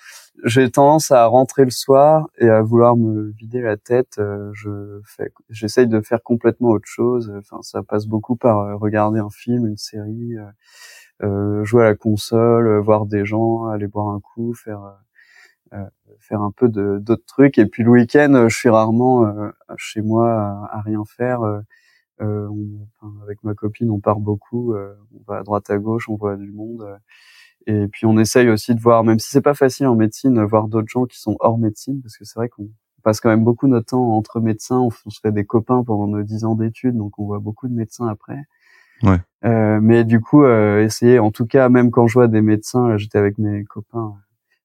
j'ai 0.45 0.71
tendance 0.71 1.11
à 1.11 1.27
rentrer 1.27 1.65
le 1.65 1.71
soir 1.71 2.29
et 2.39 2.49
à 2.49 2.63
vouloir 2.63 2.97
me 2.97 3.31
vider 3.33 3.61
la 3.61 3.77
tête. 3.77 4.21
je 4.53 5.01
fais, 5.05 5.33
j'essaye 5.51 5.87
de 5.87 6.01
faire 6.01 6.23
complètement 6.23 6.71
autre 6.71 6.89
chose. 6.89 7.33
Enfin, 7.39 7.59
ça 7.63 7.83
passe 7.83 8.07
beaucoup 8.07 8.37
par 8.37 8.79
regarder 8.81 9.21
un 9.21 9.31
film, 9.31 9.67
une 9.67 9.77
série, 9.77 10.37
jouer 11.21 11.83
à 11.83 11.89
la 11.91 11.95
console, 11.95 12.79
voir 12.81 13.07
des 13.07 13.25
gens, 13.25 13.67
aller 13.67 13.87
boire 13.87 14.09
un 14.09 14.21
coup, 14.21 14.55
faire 14.55 14.81
faire 16.19 16.41
un 16.41 16.51
peu 16.51 16.69
d'autres 16.69 17.27
trucs. 17.27 17.59
Et 17.59 17.67
puis 17.67 17.83
le 17.83 17.91
week-end, 17.91 18.47
je 18.49 18.57
suis 18.57 18.71
rarement 18.71 19.31
chez 19.77 20.01
moi 20.01 20.69
à, 20.71 20.81
rien 20.81 21.05
faire. 21.05 21.41
On, 22.21 23.23
avec 23.23 23.43
ma 23.45 23.55
copine, 23.55 23.91
on 23.91 24.01
part 24.01 24.21
beaucoup, 24.21 24.75
euh, 24.75 24.95
on 25.15 25.23
va 25.31 25.39
à 25.39 25.43
droite 25.43 25.71
à 25.71 25.79
gauche, 25.79 26.09
on 26.09 26.17
voit 26.17 26.37
du 26.37 26.51
monde. 26.51 26.83
Euh, 26.83 26.97
et 27.67 27.89
puis 27.89 28.07
on 28.07 28.19
essaye 28.19 28.49
aussi 28.49 28.75
de 28.75 28.81
voir, 28.81 29.05
même 29.05 29.19
si 29.19 29.31
c'est 29.31 29.43
pas 29.43 29.55
facile 29.55 29.87
en 29.87 29.95
médecine, 29.95 30.43
voir 30.45 30.69
d'autres 30.69 30.89
gens 30.89 31.05
qui 31.05 31.21
sont 31.21 31.37
hors 31.41 31.59
médecine, 31.59 32.01
parce 32.03 32.17
que 32.17 32.25
c'est 32.25 32.39
vrai 32.39 32.49
qu'on 32.49 32.69
passe 33.03 33.21
quand 33.21 33.29
même 33.29 33.45
beaucoup 33.45 33.67
notre 33.67 33.87
temps 33.87 34.17
entre 34.17 34.41
médecins. 34.41 34.79
On, 34.81 34.91
se 34.91 35.21
fait 35.21 35.33
des 35.33 35.45
copains 35.45 35.83
pendant 35.85 36.07
nos 36.07 36.23
dix 36.23 36.45
ans 36.45 36.55
d'études, 36.55 36.97
donc 36.97 37.19
on 37.19 37.27
voit 37.27 37.39
beaucoup 37.39 37.69
de 37.69 37.75
médecins 37.75 38.07
après. 38.07 38.39
Ouais. 39.03 39.19
Euh, 39.45 39.81
mais 39.81 40.05
du 40.05 40.21
coup, 40.21 40.45
euh, 40.45 40.83
essayer, 40.83 41.19
en 41.19 41.31
tout 41.31 41.47
cas, 41.47 41.69
même 41.69 41.91
quand 41.91 42.07
je 42.07 42.15
vois 42.15 42.29
des 42.29 42.43
médecins, 42.43 42.89
là, 42.89 42.97
j'étais 42.97 43.19
avec 43.19 43.39
mes 43.39 43.65
copains 43.65 44.15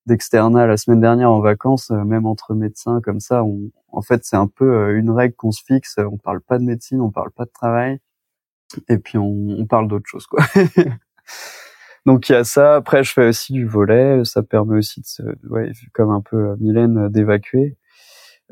d'externat 0.05 0.67
la 0.67 0.77
semaine 0.77 1.01
dernière 1.01 1.31
en 1.31 1.39
vacances, 1.39 1.91
euh, 1.91 2.03
même 2.03 2.25
entre 2.25 2.53
médecins 2.53 3.01
comme 3.01 3.19
ça, 3.19 3.43
on, 3.43 3.71
en 3.91 4.01
fait, 4.01 4.23
c'est 4.23 4.35
un 4.35 4.47
peu 4.47 4.65
euh, 4.65 4.99
une 4.99 5.11
règle 5.11 5.35
qu'on 5.35 5.51
se 5.51 5.63
fixe. 5.63 5.95
On 5.97 6.17
parle 6.17 6.41
pas 6.41 6.57
de 6.59 6.63
médecine, 6.63 7.01
on 7.01 7.11
parle 7.11 7.31
pas 7.31 7.45
de 7.45 7.51
travail, 7.51 7.99
et 8.89 8.97
puis 8.97 9.17
on, 9.17 9.47
on 9.49 9.65
parle 9.65 9.87
d'autre 9.87 10.07
chose, 10.07 10.27
quoi. 10.27 10.43
Donc 12.05 12.29
il 12.29 12.33
y 12.33 12.35
a 12.35 12.43
ça. 12.43 12.75
Après, 12.75 13.03
je 13.03 13.11
fais 13.11 13.27
aussi 13.27 13.53
du 13.53 13.65
volet. 13.65 14.23
Ça 14.25 14.43
permet 14.43 14.77
aussi 14.77 15.01
de, 15.01 15.05
se, 15.07 15.23
ouais, 15.49 15.71
comme 15.93 16.11
un 16.11 16.21
peu 16.21 16.51
euh, 16.51 16.55
Mylène, 16.59 17.09
d'évacuer. 17.09 17.77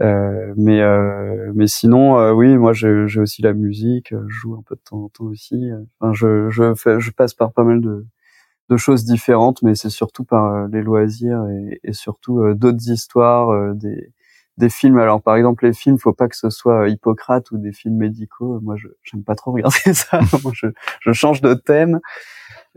Euh, 0.01 0.53
mais 0.57 0.81
euh, 0.81 1.51
mais 1.53 1.67
sinon, 1.67 2.17
euh, 2.19 2.31
oui, 2.31 2.57
moi 2.57 2.74
j'ai 2.74 2.89
aussi 3.19 3.41
la 3.43 3.53
musique. 3.53 4.10
Je 4.12 4.33
joue 4.33 4.55
un 4.55 4.63
peu 4.63 4.75
de 4.75 4.81
temps 4.81 5.03
en 5.03 5.10
temps 5.10 5.25
aussi. 5.25 5.69
Enfin, 6.00 6.13
je 6.13 6.50
je 6.50 6.74
je 7.00 7.12
passe 7.12 7.33
par 7.33 7.53
pas 7.53 7.63
mal 7.63 7.81
de 7.81 8.05
de 8.70 8.77
choses 8.77 9.05
différentes, 9.05 9.62
mais 9.62 9.75
c'est 9.75 9.89
surtout 9.89 10.24
par 10.24 10.67
les 10.67 10.82
loisirs 10.82 11.46
et, 11.50 11.79
et 11.84 11.93
surtout 11.93 12.53
d'autres 12.53 12.89
histoires, 12.89 13.75
des 13.75 14.12
des 14.58 14.70
films. 14.70 14.98
Alors 15.00 15.22
par 15.22 15.36
exemple 15.36 15.65
les 15.65 15.74
films, 15.74 15.98
faut 15.98 16.13
pas 16.13 16.27
que 16.27 16.36
ce 16.36 16.50
soit 16.50 16.89
Hippocrate 16.89 17.51
ou 17.51 17.58
des 17.58 17.72
films 17.72 17.98
médicaux. 17.98 18.60
Moi, 18.62 18.75
je 18.77 18.88
j'aime 19.03 19.24
pas 19.24 19.36
trop 19.36 19.51
regarder 19.51 19.77
ça. 19.93 20.20
moi, 20.43 20.51
je 20.55 20.67
je 21.01 21.12
change 21.12 21.41
de 21.41 21.53
thème. 21.53 22.00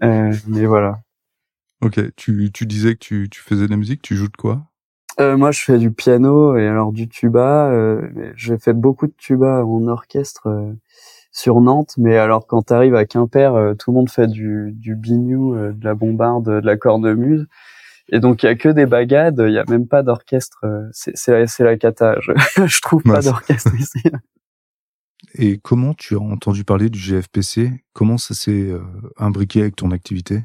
Euh, 0.02 0.34
mais 0.46 0.66
voilà. 0.66 1.00
Ok, 1.82 2.00
tu, 2.16 2.50
tu 2.52 2.66
disais 2.66 2.94
que 2.94 3.00
tu, 3.00 3.28
tu 3.30 3.40
faisais 3.40 3.66
de 3.66 3.70
la 3.70 3.76
musique, 3.76 4.00
tu 4.02 4.16
joues 4.16 4.28
de 4.28 4.36
quoi? 4.36 4.62
Euh, 5.20 5.36
Moi, 5.36 5.50
je 5.50 5.60
fais 5.60 5.78
du 5.78 5.90
piano 5.92 6.56
et 6.56 6.66
alors 6.66 6.92
du 6.92 7.08
tuba. 7.08 7.68
Euh, 7.70 8.32
j'ai 8.34 8.58
fait 8.58 8.72
beaucoup 8.72 9.06
de 9.06 9.14
tuba 9.16 9.64
en 9.64 9.86
orchestre 9.86 10.46
euh, 10.48 10.72
sur 11.36 11.60
Nantes, 11.60 11.94
mais 11.98 12.16
alors 12.16 12.46
quand 12.46 12.66
tu 12.66 12.72
arrives 12.72 12.94
à 12.94 13.04
Quimper, 13.04 13.54
euh, 13.54 13.74
tout 13.74 13.90
le 13.90 13.96
monde 13.96 14.10
fait 14.10 14.26
du, 14.26 14.72
du 14.72 14.94
biniou, 14.94 15.54
de 15.54 15.84
la 15.84 15.94
bombarde, 15.94 16.46
de 16.46 16.66
la 16.66 16.76
cornemuse. 16.76 17.46
Et 18.08 18.20
donc 18.20 18.42
il 18.42 18.46
y 18.46 18.48
a 18.48 18.54
que 18.54 18.68
des 18.68 18.86
bagades, 18.86 19.42
il 19.46 19.52
y 19.52 19.58
a 19.58 19.64
même 19.68 19.86
pas 19.88 20.02
d'orchestre. 20.02 20.64
C'est 20.92 21.28
la, 21.28 21.46
la 21.58 21.76
cata. 21.76 22.16
Je, 22.20 22.32
je 22.66 22.80
trouve 22.80 23.02
pas 23.02 23.20
d'orchestre 23.20 23.74
ici. 23.78 24.02
Et 25.34 25.58
comment 25.58 25.94
tu 25.94 26.14
as 26.14 26.20
entendu 26.20 26.64
parler 26.64 26.88
du 26.88 26.98
GFPC 26.98 27.70
Comment 27.92 28.18
ça 28.18 28.34
s'est 28.34 28.70
euh, 28.70 28.80
imbriqué 29.16 29.60
avec 29.60 29.76
ton 29.76 29.90
activité? 29.90 30.44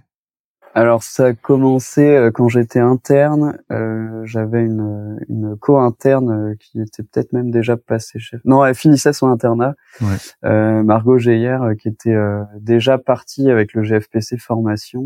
Alors 0.74 1.04
ça 1.04 1.28
a 1.28 1.34
commencé 1.34 2.02
euh, 2.02 2.32
quand 2.32 2.50
j'étais 2.50 2.80
interne. 2.80 3.58
Euh, 3.72 4.22
J'avais 4.26 4.64
une, 4.64 5.20
une 5.30 5.58
co-interne 5.58 6.32
euh, 6.32 6.56
qui 6.60 6.82
était 6.82 7.04
peut-être 7.04 7.34
même 7.34 7.52
déjà 7.52 7.78
passée 7.78 8.20
chef. 8.20 8.42
Non, 8.46 8.66
elle 8.66 8.76
finissait 8.76 9.14
son 9.14 9.28
internat. 9.28 9.76
Ouais. 10.02 10.08
Euh, 10.46 10.84
Margot 10.84 11.18
Geyer, 11.18 11.58
qui 11.80 11.90
était 11.90 12.18
déjà 12.60 12.98
partie 12.98 13.50
avec 13.50 13.74
le 13.74 13.84
GFPC 13.84 14.38
formation. 14.38 15.06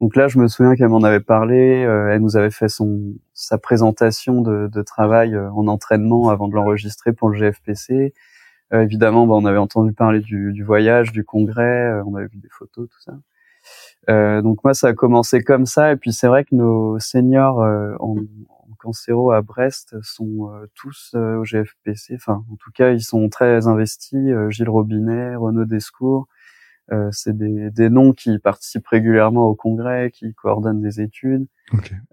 Donc 0.00 0.16
là, 0.16 0.28
je 0.28 0.38
me 0.38 0.48
souviens 0.48 0.76
qu'elle 0.76 0.88
m'en 0.88 1.02
avait 1.02 1.20
parlé. 1.20 1.56
elle 1.56 2.22
nous 2.22 2.36
avait 2.36 2.50
fait 2.50 2.68
son 2.68 3.14
sa 3.34 3.58
présentation 3.58 4.40
de, 4.40 4.68
de 4.68 4.82
travail 4.82 5.36
en 5.36 5.66
entraînement 5.66 6.30
avant 6.30 6.48
de 6.48 6.54
l'enregistrer 6.54 7.12
pour 7.12 7.28
le 7.28 7.38
GFPC. 7.38 8.14
Euh, 8.72 8.82
évidemment, 8.82 9.26
bah, 9.26 9.34
on 9.34 9.44
avait 9.44 9.58
entendu 9.58 9.92
parler 9.92 10.20
du, 10.20 10.52
du 10.52 10.62
voyage, 10.62 11.12
du 11.12 11.24
congrès, 11.24 11.86
euh, 11.86 12.04
on 12.06 12.14
avait 12.14 12.28
vu 12.28 12.38
des 12.38 12.48
photos, 12.50 12.88
tout 12.88 13.00
ça. 13.00 13.12
Euh, 14.08 14.42
donc 14.42 14.64
moi, 14.64 14.74
ça 14.74 14.88
a 14.88 14.92
commencé 14.92 15.42
comme 15.42 15.66
ça. 15.66 15.92
Et 15.92 15.96
puis 15.96 16.12
c'est 16.12 16.26
vrai 16.26 16.44
que 16.44 16.54
nos 16.54 16.98
seniors 16.98 17.60
euh, 17.62 17.94
en, 18.00 18.16
en 18.16 18.74
cancéro 18.78 19.30
à 19.30 19.42
Brest 19.42 19.96
sont 20.02 20.50
tous 20.74 21.14
au 21.14 21.44
GFPC. 21.44 22.14
Enfin, 22.14 22.44
en 22.50 22.56
tout 22.56 22.70
cas, 22.72 22.92
ils 22.92 23.02
sont 23.02 23.28
très 23.28 23.66
investis. 23.66 24.30
Gilles 24.48 24.70
Robinet, 24.70 25.36
Renaud 25.36 25.66
Descours, 25.66 26.28
euh, 26.92 27.08
c'est 27.12 27.36
des, 27.36 27.70
des, 27.70 27.88
noms 27.88 28.12
qui 28.12 28.38
participent 28.38 28.86
régulièrement 28.86 29.46
au 29.46 29.54
congrès, 29.54 30.10
qui 30.10 30.34
coordonnent 30.34 30.82
des 30.82 31.00
études. 31.00 31.46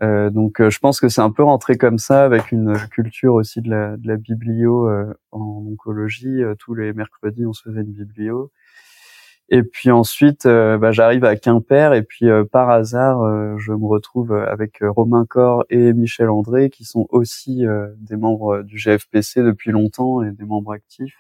Euh, 0.04 0.30
donc, 0.30 0.62
euh, 0.62 0.70
je 0.70 0.78
pense 0.78 1.00
que 1.00 1.10
c'est 1.10 1.22
un 1.22 1.32
peu 1.32 1.44
rentré 1.44 1.78
comme 1.78 1.98
ça, 1.98 2.24
avec 2.24 2.52
une 2.52 2.78
culture 2.92 3.34
aussi 3.34 3.62
de 3.62 3.72
la, 3.72 3.98
de 3.98 4.08
la 4.08 4.18
biblio 4.18 4.88
en 5.32 5.66
oncologie. 5.72 6.42
tous 6.60 6.76
les 6.76 6.94
mercredis, 6.94 7.46
on 7.46 7.54
se 7.54 7.64
faisait 7.64 7.82
une 7.82 7.92
biblio. 7.92 8.52
Et 9.50 9.64
puis 9.64 9.92
ensuite, 9.92 10.46
bah, 10.46 10.92
j'arrive 10.92 11.24
à 11.24 11.36
Quimper 11.38 11.94
et 11.94 12.04
puis 12.04 12.28
par 12.52 12.70
hasard, 12.70 13.20
je 13.58 13.72
me 13.72 13.86
retrouve 13.86 14.34
avec 14.34 14.80
Romain 14.82 15.26
Corr 15.26 15.64
et 15.70 15.94
Michel 15.94 16.30
André, 16.30 16.70
qui 16.70 16.84
sont 16.84 17.08
aussi 17.10 17.64
des 17.98 18.18
membres 18.18 18.64
du 18.64 18.78
GFPC 18.78 19.44
depuis 19.44 19.72
longtemps 19.72 20.22
et 20.22 20.32
des 20.32 20.44
membres 20.44 20.74
actifs. 20.74 21.16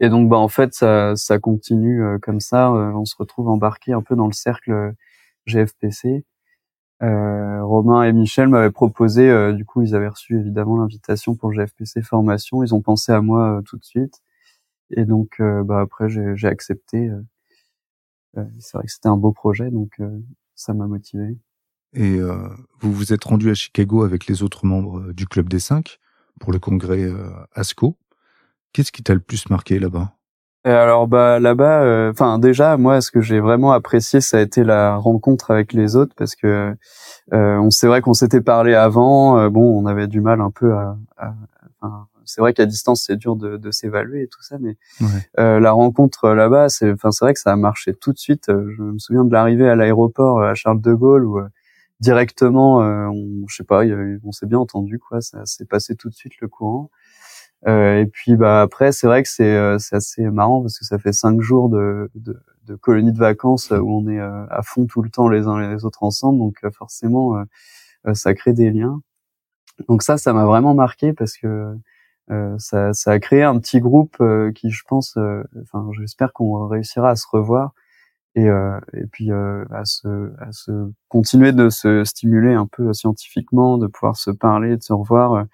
Et 0.00 0.08
donc, 0.08 0.28
bah, 0.28 0.36
en 0.38 0.48
fait, 0.48 0.74
ça, 0.74 1.14
ça 1.16 1.38
continue 1.38 2.02
euh, 2.04 2.18
comme 2.18 2.40
ça. 2.40 2.70
Euh, 2.70 2.92
on 2.92 3.04
se 3.04 3.14
retrouve 3.16 3.48
embarqué 3.48 3.92
un 3.92 4.02
peu 4.02 4.16
dans 4.16 4.26
le 4.26 4.32
cercle 4.32 4.94
GFPC. 5.46 6.24
Euh, 7.02 7.64
Romain 7.64 8.04
et 8.04 8.12
Michel 8.12 8.48
m'avaient 8.48 8.70
proposé, 8.70 9.28
euh, 9.28 9.52
du 9.52 9.64
coup, 9.64 9.82
ils 9.82 9.94
avaient 9.94 10.08
reçu 10.08 10.38
évidemment 10.38 10.76
l'invitation 10.78 11.34
pour 11.34 11.52
GFPC 11.52 12.02
formation. 12.02 12.62
Ils 12.62 12.74
ont 12.74 12.80
pensé 12.82 13.12
à 13.12 13.20
moi 13.20 13.60
tout 13.66 13.76
de 13.76 13.84
suite. 13.84 14.22
Et 14.92 15.04
donc, 15.04 15.40
bah, 15.40 15.80
après, 15.80 16.08
j'ai 16.08 16.48
accepté. 16.48 17.10
C'est 18.34 18.76
vrai 18.76 18.84
que 18.84 18.92
c'était 18.92 19.08
un 19.08 19.16
beau 19.16 19.32
projet, 19.32 19.70
donc 19.70 19.98
ça 20.54 20.74
m'a 20.74 20.86
motivé. 20.86 21.36
Et 21.94 22.18
vous 22.80 22.92
vous 22.92 23.12
êtes 23.12 23.24
rendu 23.24 23.50
à 23.50 23.54
Chicago 23.54 24.04
avec 24.04 24.26
les 24.26 24.42
autres 24.42 24.66
membres 24.66 25.12
du 25.12 25.26
Club 25.26 25.48
des 25.48 25.60
Cinq 25.60 25.98
pour 26.40 26.52
le 26.52 26.58
congrès 26.58 27.10
ASCO. 27.52 27.96
Qu'est-ce 28.72 28.92
qui 28.92 29.02
t'a 29.02 29.14
le 29.14 29.20
plus 29.20 29.50
marqué 29.50 29.78
là-bas? 29.78 30.14
Alors 30.64 31.08
bah 31.08 31.40
là-bas, 31.40 31.82
euh, 31.82 32.12
enfin 32.12 32.38
déjà 32.38 32.76
moi 32.76 33.00
ce 33.00 33.10
que 33.10 33.20
j'ai 33.20 33.40
vraiment 33.40 33.72
apprécié 33.72 34.20
ça 34.20 34.36
a 34.38 34.40
été 34.40 34.62
la 34.62 34.94
rencontre 34.94 35.50
avec 35.50 35.72
les 35.72 35.96
autres 35.96 36.14
parce 36.16 36.36
que 36.36 36.76
euh, 37.32 37.56
on 37.56 37.70
c'est 37.70 37.88
vrai 37.88 38.00
qu'on 38.00 38.14
s'était 38.14 38.40
parlé 38.40 38.74
avant, 38.74 39.38
euh, 39.38 39.48
bon 39.48 39.76
on 39.76 39.86
avait 39.86 40.06
du 40.06 40.20
mal 40.20 40.40
un 40.40 40.52
peu 40.52 40.72
à, 40.72 40.96
c'est 42.24 42.40
vrai 42.40 42.52
qu'à 42.54 42.66
distance 42.66 43.04
c'est 43.06 43.16
dur 43.16 43.36
de, 43.36 43.56
de 43.56 43.70
s'évaluer 43.70 44.22
et 44.22 44.28
tout 44.28 44.42
ça, 44.42 44.58
mais 44.58 44.76
la 45.36 45.72
rencontre 45.72 46.30
là-bas 46.30 46.68
c'est 46.68 46.92
enfin 46.92 47.10
c'est 47.10 47.24
vrai 47.24 47.34
que 47.34 47.40
ça 47.40 47.52
a 47.52 47.56
marché 47.56 47.94
tout 47.94 48.12
de 48.12 48.18
suite. 48.18 48.46
Je 48.48 48.82
me 48.82 48.98
souviens 48.98 49.24
de 49.24 49.32
l'arrivée 49.32 49.68
à 49.68 49.74
l'aéroport 49.74 50.42
à 50.42 50.54
Charles 50.54 50.80
de 50.80 50.94
Gaulle 50.94 51.24
où 51.24 51.40
directement 52.00 52.78
on 52.78 53.46
je 53.48 53.56
sais 53.56 53.64
pas 53.64 53.82
on 54.24 54.32
s'est 54.32 54.46
bien 54.46 54.58
entendu 54.58 54.98
quoi, 54.98 55.20
ça 55.20 55.46
s'est 55.46 55.66
passé 55.66 55.96
tout 55.96 56.08
de 56.08 56.14
suite 56.14 56.34
le 56.40 56.48
courant. 56.48 56.90
Euh, 57.68 58.00
et 58.00 58.06
puis 58.06 58.34
bah 58.34 58.60
après 58.60 58.90
c'est 58.90 59.06
vrai 59.06 59.22
que 59.22 59.28
c'est 59.28 59.54
euh, 59.54 59.78
c'est 59.78 59.94
assez 59.94 60.22
marrant 60.30 60.62
parce 60.62 60.80
que 60.80 60.84
ça 60.84 60.98
fait 60.98 61.12
cinq 61.12 61.40
jours 61.40 61.68
de, 61.68 62.10
de, 62.16 62.36
de 62.66 62.74
colonie 62.74 63.12
de 63.12 63.18
vacances 63.18 63.70
où 63.70 63.88
on 63.88 64.08
est 64.08 64.18
euh, 64.18 64.44
à 64.50 64.62
fond 64.62 64.86
tout 64.86 65.00
le 65.00 65.10
temps 65.10 65.28
les 65.28 65.46
uns 65.46 65.72
les 65.72 65.84
autres 65.84 66.02
ensemble 66.02 66.40
donc 66.40 66.56
forcément 66.72 67.40
ça 68.14 68.34
crée 68.34 68.52
des 68.52 68.72
liens. 68.72 69.00
Donc 69.88 70.02
ça 70.02 70.18
ça 70.18 70.32
m'a 70.32 70.44
vraiment 70.44 70.74
marqué 70.74 71.12
parce 71.12 71.36
que 71.36 71.76
ça, 72.58 72.92
ça 72.92 73.10
a 73.10 73.18
créé 73.18 73.42
un 73.42 73.58
petit 73.58 73.80
groupe 73.80 74.16
qui 74.54 74.70
je 74.70 74.82
pense 74.88 75.18
enfin 75.62 75.88
j'espère 75.98 76.32
qu'on 76.32 76.66
réussira 76.66 77.10
à 77.10 77.16
se 77.16 77.26
revoir 77.30 77.72
et, 78.34 78.46
et 78.46 79.06
puis 79.10 79.30
à 79.32 79.84
se 79.84 80.32
à 80.40 80.52
se 80.52 80.90
continuer 81.08 81.52
de 81.52 81.68
se 81.68 82.04
stimuler 82.04 82.54
un 82.54 82.66
peu 82.66 82.92
scientifiquement 82.92 83.76
de 83.76 83.86
pouvoir 83.86 84.16
se 84.16 84.30
parler 84.30 84.76
de 84.76 84.82
se 84.82 84.92
revoir 84.92 85.46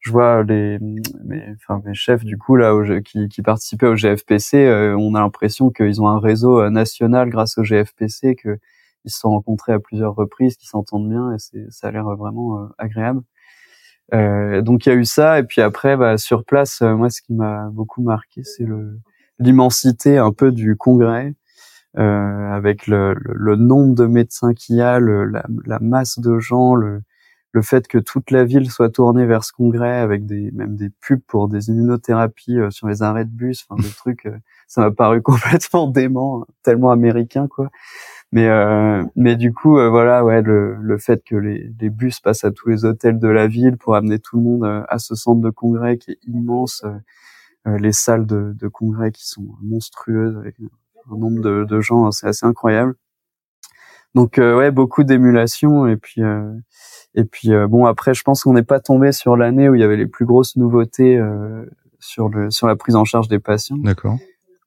je 0.00 0.12
vois 0.12 0.42
les 0.44 0.78
mes, 0.80 1.44
enfin, 1.56 1.82
mes 1.84 1.94
chefs 1.94 2.24
du 2.24 2.38
coup 2.38 2.56
là 2.56 2.72
qui, 3.04 3.28
qui 3.28 3.42
participaient 3.42 3.86
au 3.86 3.96
GFPC, 3.96 4.56
euh, 4.66 4.96
on 4.96 5.14
a 5.14 5.20
l'impression 5.20 5.70
qu'ils 5.70 6.00
ont 6.00 6.08
un 6.08 6.20
réseau 6.20 6.60
euh, 6.60 6.70
national 6.70 7.30
grâce 7.30 7.58
au 7.58 7.64
GFPC, 7.64 8.36
que 8.36 8.58
ils 9.04 9.10
se 9.10 9.20
sont 9.20 9.30
rencontrés 9.30 9.72
à 9.72 9.78
plusieurs 9.80 10.14
reprises, 10.14 10.56
qu'ils 10.56 10.68
s'entendent 10.68 11.08
bien 11.08 11.32
et 11.32 11.38
ça 11.70 11.88
a 11.88 11.90
l'air 11.90 12.04
vraiment 12.04 12.58
euh, 12.58 12.66
agréable. 12.78 13.22
Euh, 14.14 14.62
donc 14.62 14.86
il 14.86 14.88
y 14.88 14.92
a 14.92 14.94
eu 14.94 15.04
ça 15.04 15.38
et 15.38 15.42
puis 15.42 15.60
après 15.60 15.96
bah, 15.96 16.16
sur 16.16 16.44
place, 16.44 16.80
moi 16.80 17.10
ce 17.10 17.20
qui 17.20 17.34
m'a 17.34 17.68
beaucoup 17.70 18.02
marqué 18.02 18.42
c'est 18.42 18.64
le 18.64 18.98
l'immensité 19.38 20.18
un 20.18 20.32
peu 20.32 20.50
du 20.50 20.76
congrès. 20.76 21.34
avec 21.94 22.86
le, 22.86 23.14
le, 23.24 23.56
nombre 23.56 23.94
de 23.94 24.06
médecins 24.06 24.54
qu'il 24.54 24.76
y 24.76 24.82
a, 24.82 24.98
le, 24.98 25.24
la, 25.24 25.44
la, 25.66 25.78
masse 25.80 26.18
de 26.18 26.38
gens, 26.38 26.74
le, 26.74 27.02
le 27.52 27.62
fait 27.62 27.88
que 27.88 27.98
toute 27.98 28.30
la 28.30 28.44
ville 28.44 28.70
soit 28.70 28.90
tournée 28.90 29.26
vers 29.26 29.44
ce 29.44 29.52
congrès 29.52 29.98
avec 29.98 30.26
des 30.26 30.50
même 30.52 30.76
des 30.76 30.90
pubs 30.90 31.20
pour 31.26 31.48
des 31.48 31.68
immunothérapies 31.68 32.58
euh, 32.58 32.70
sur 32.70 32.88
les 32.88 33.02
arrêts 33.02 33.24
de 33.24 33.30
bus, 33.30 33.66
enfin 33.68 33.82
des 33.82 33.90
trucs, 33.96 34.26
euh, 34.26 34.38
ça 34.66 34.82
m'a 34.82 34.90
paru 34.90 35.22
complètement 35.32 35.88
dément, 35.88 36.46
tellement 36.62 36.90
américain 36.90 37.48
quoi. 37.48 37.70
Mais 38.32 38.46
euh, 38.48 39.02
mais 39.16 39.36
du 39.36 39.54
coup 39.54 39.72
voilà 39.72 40.24
ouais 40.24 40.42
le, 40.42 40.76
le 40.76 40.98
fait 40.98 41.22
que 41.24 41.34
les, 41.36 41.70
les 41.80 41.90
bus 41.90 42.20
passent 42.20 42.44
à 42.44 42.50
tous 42.50 42.68
les 42.68 42.84
hôtels 42.84 43.18
de 43.18 43.28
la 43.28 43.46
ville 43.46 43.76
pour 43.78 43.94
amener 43.94 44.18
tout 44.18 44.36
le 44.36 44.42
monde 44.42 44.84
à 44.88 44.98
ce 44.98 45.14
centre 45.14 45.40
de 45.40 45.50
congrès 45.50 45.96
qui 45.96 46.10
est 46.12 46.18
immense, 46.26 46.84
les 47.64 47.92
salles 47.92 48.26
de, 48.26 48.52
de 48.54 48.68
congrès 48.68 49.12
qui 49.12 49.26
sont 49.26 49.46
monstrueuses 49.62 50.36
avec 50.36 50.56
un 51.10 51.16
nombre 51.16 51.40
de, 51.40 51.64
de 51.64 51.80
gens, 51.80 52.10
c'est 52.10 52.26
assez 52.26 52.44
incroyable. 52.46 52.94
Donc 54.14 54.36
ouais 54.38 54.70
beaucoup 54.70 55.04
d'émulation 55.04 55.86
et 55.86 55.96
puis 55.96 56.22
Et 57.14 57.24
puis 57.24 57.50
bon 57.68 57.86
après, 57.86 58.14
je 58.14 58.22
pense 58.22 58.42
qu'on 58.42 58.52
n'est 58.52 58.62
pas 58.62 58.80
tombé 58.80 59.12
sur 59.12 59.36
l'année 59.36 59.68
où 59.68 59.74
il 59.74 59.80
y 59.80 59.84
avait 59.84 59.96
les 59.96 60.06
plus 60.06 60.26
grosses 60.26 60.56
nouveautés 60.56 61.20
sur 61.98 62.28
le 62.28 62.50
sur 62.50 62.66
la 62.66 62.76
prise 62.76 62.94
en 62.96 63.04
charge 63.04 63.28
des 63.28 63.38
patients. 63.38 63.78
D'accord. 63.78 64.18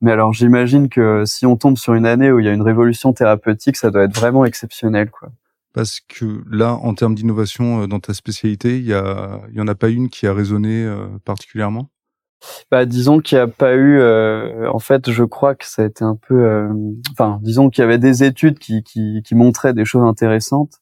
Mais 0.02 0.12
alors 0.12 0.34
j'imagine 0.34 0.90
que 0.90 1.24
si 1.26 1.46
on 1.46 1.56
tombe 1.56 1.78
sur 1.78 1.94
une 1.94 2.06
année 2.06 2.32
où 2.32 2.40
il 2.40 2.46
y 2.46 2.50
a 2.50 2.54
une 2.54 2.62
révolution 2.62 3.14
thérapeutique, 3.14 3.78
ça 3.78 3.92
doit 3.92 4.04
être 4.04 4.16
vraiment 4.16 4.46
exceptionnel, 4.46 5.10
quoi. 5.10 5.30
Parce 5.74 6.02
que 6.02 6.44
là, 6.52 6.74
en 6.74 6.94
termes 6.96 7.16
d'innovation 7.16 7.88
dans 7.88 8.02
ta 8.02 8.14
spécialité, 8.14 8.78
il 8.78 8.86
y 8.86 8.94
a, 8.94 9.40
il 9.52 9.58
y 9.58 9.62
en 9.62 9.68
a 9.70 9.76
pas 9.76 9.88
une 9.88 10.10
qui 10.10 10.28
a 10.28 10.34
résonné 10.34 10.86
particulièrement? 11.24 11.90
Bah, 12.72 12.86
disons 12.86 13.20
qu'il 13.20 13.38
n'y 13.38 13.44
a 13.44 13.48
pas 13.48 13.76
eu. 13.76 14.00
Euh, 14.00 14.70
en 14.72 14.80
fait, 14.80 15.12
je 15.12 15.24
crois 15.24 15.56
que 15.56 15.66
ça 15.66 15.84
a 15.84 15.86
été 15.86 16.04
un 16.04 16.16
peu. 16.16 16.44
Euh, 16.44 16.74
enfin, 17.12 17.40
disons 17.42 17.70
qu'il 17.70 17.82
y 17.82 17.86
avait 17.86 18.00
des 18.00 18.24
études 18.24 18.60
qui, 18.60 18.84
qui, 18.84 19.22
qui 19.24 19.36
montraient 19.36 19.74
des 19.74 19.86
choses 19.86 20.04
intéressantes, 20.04 20.81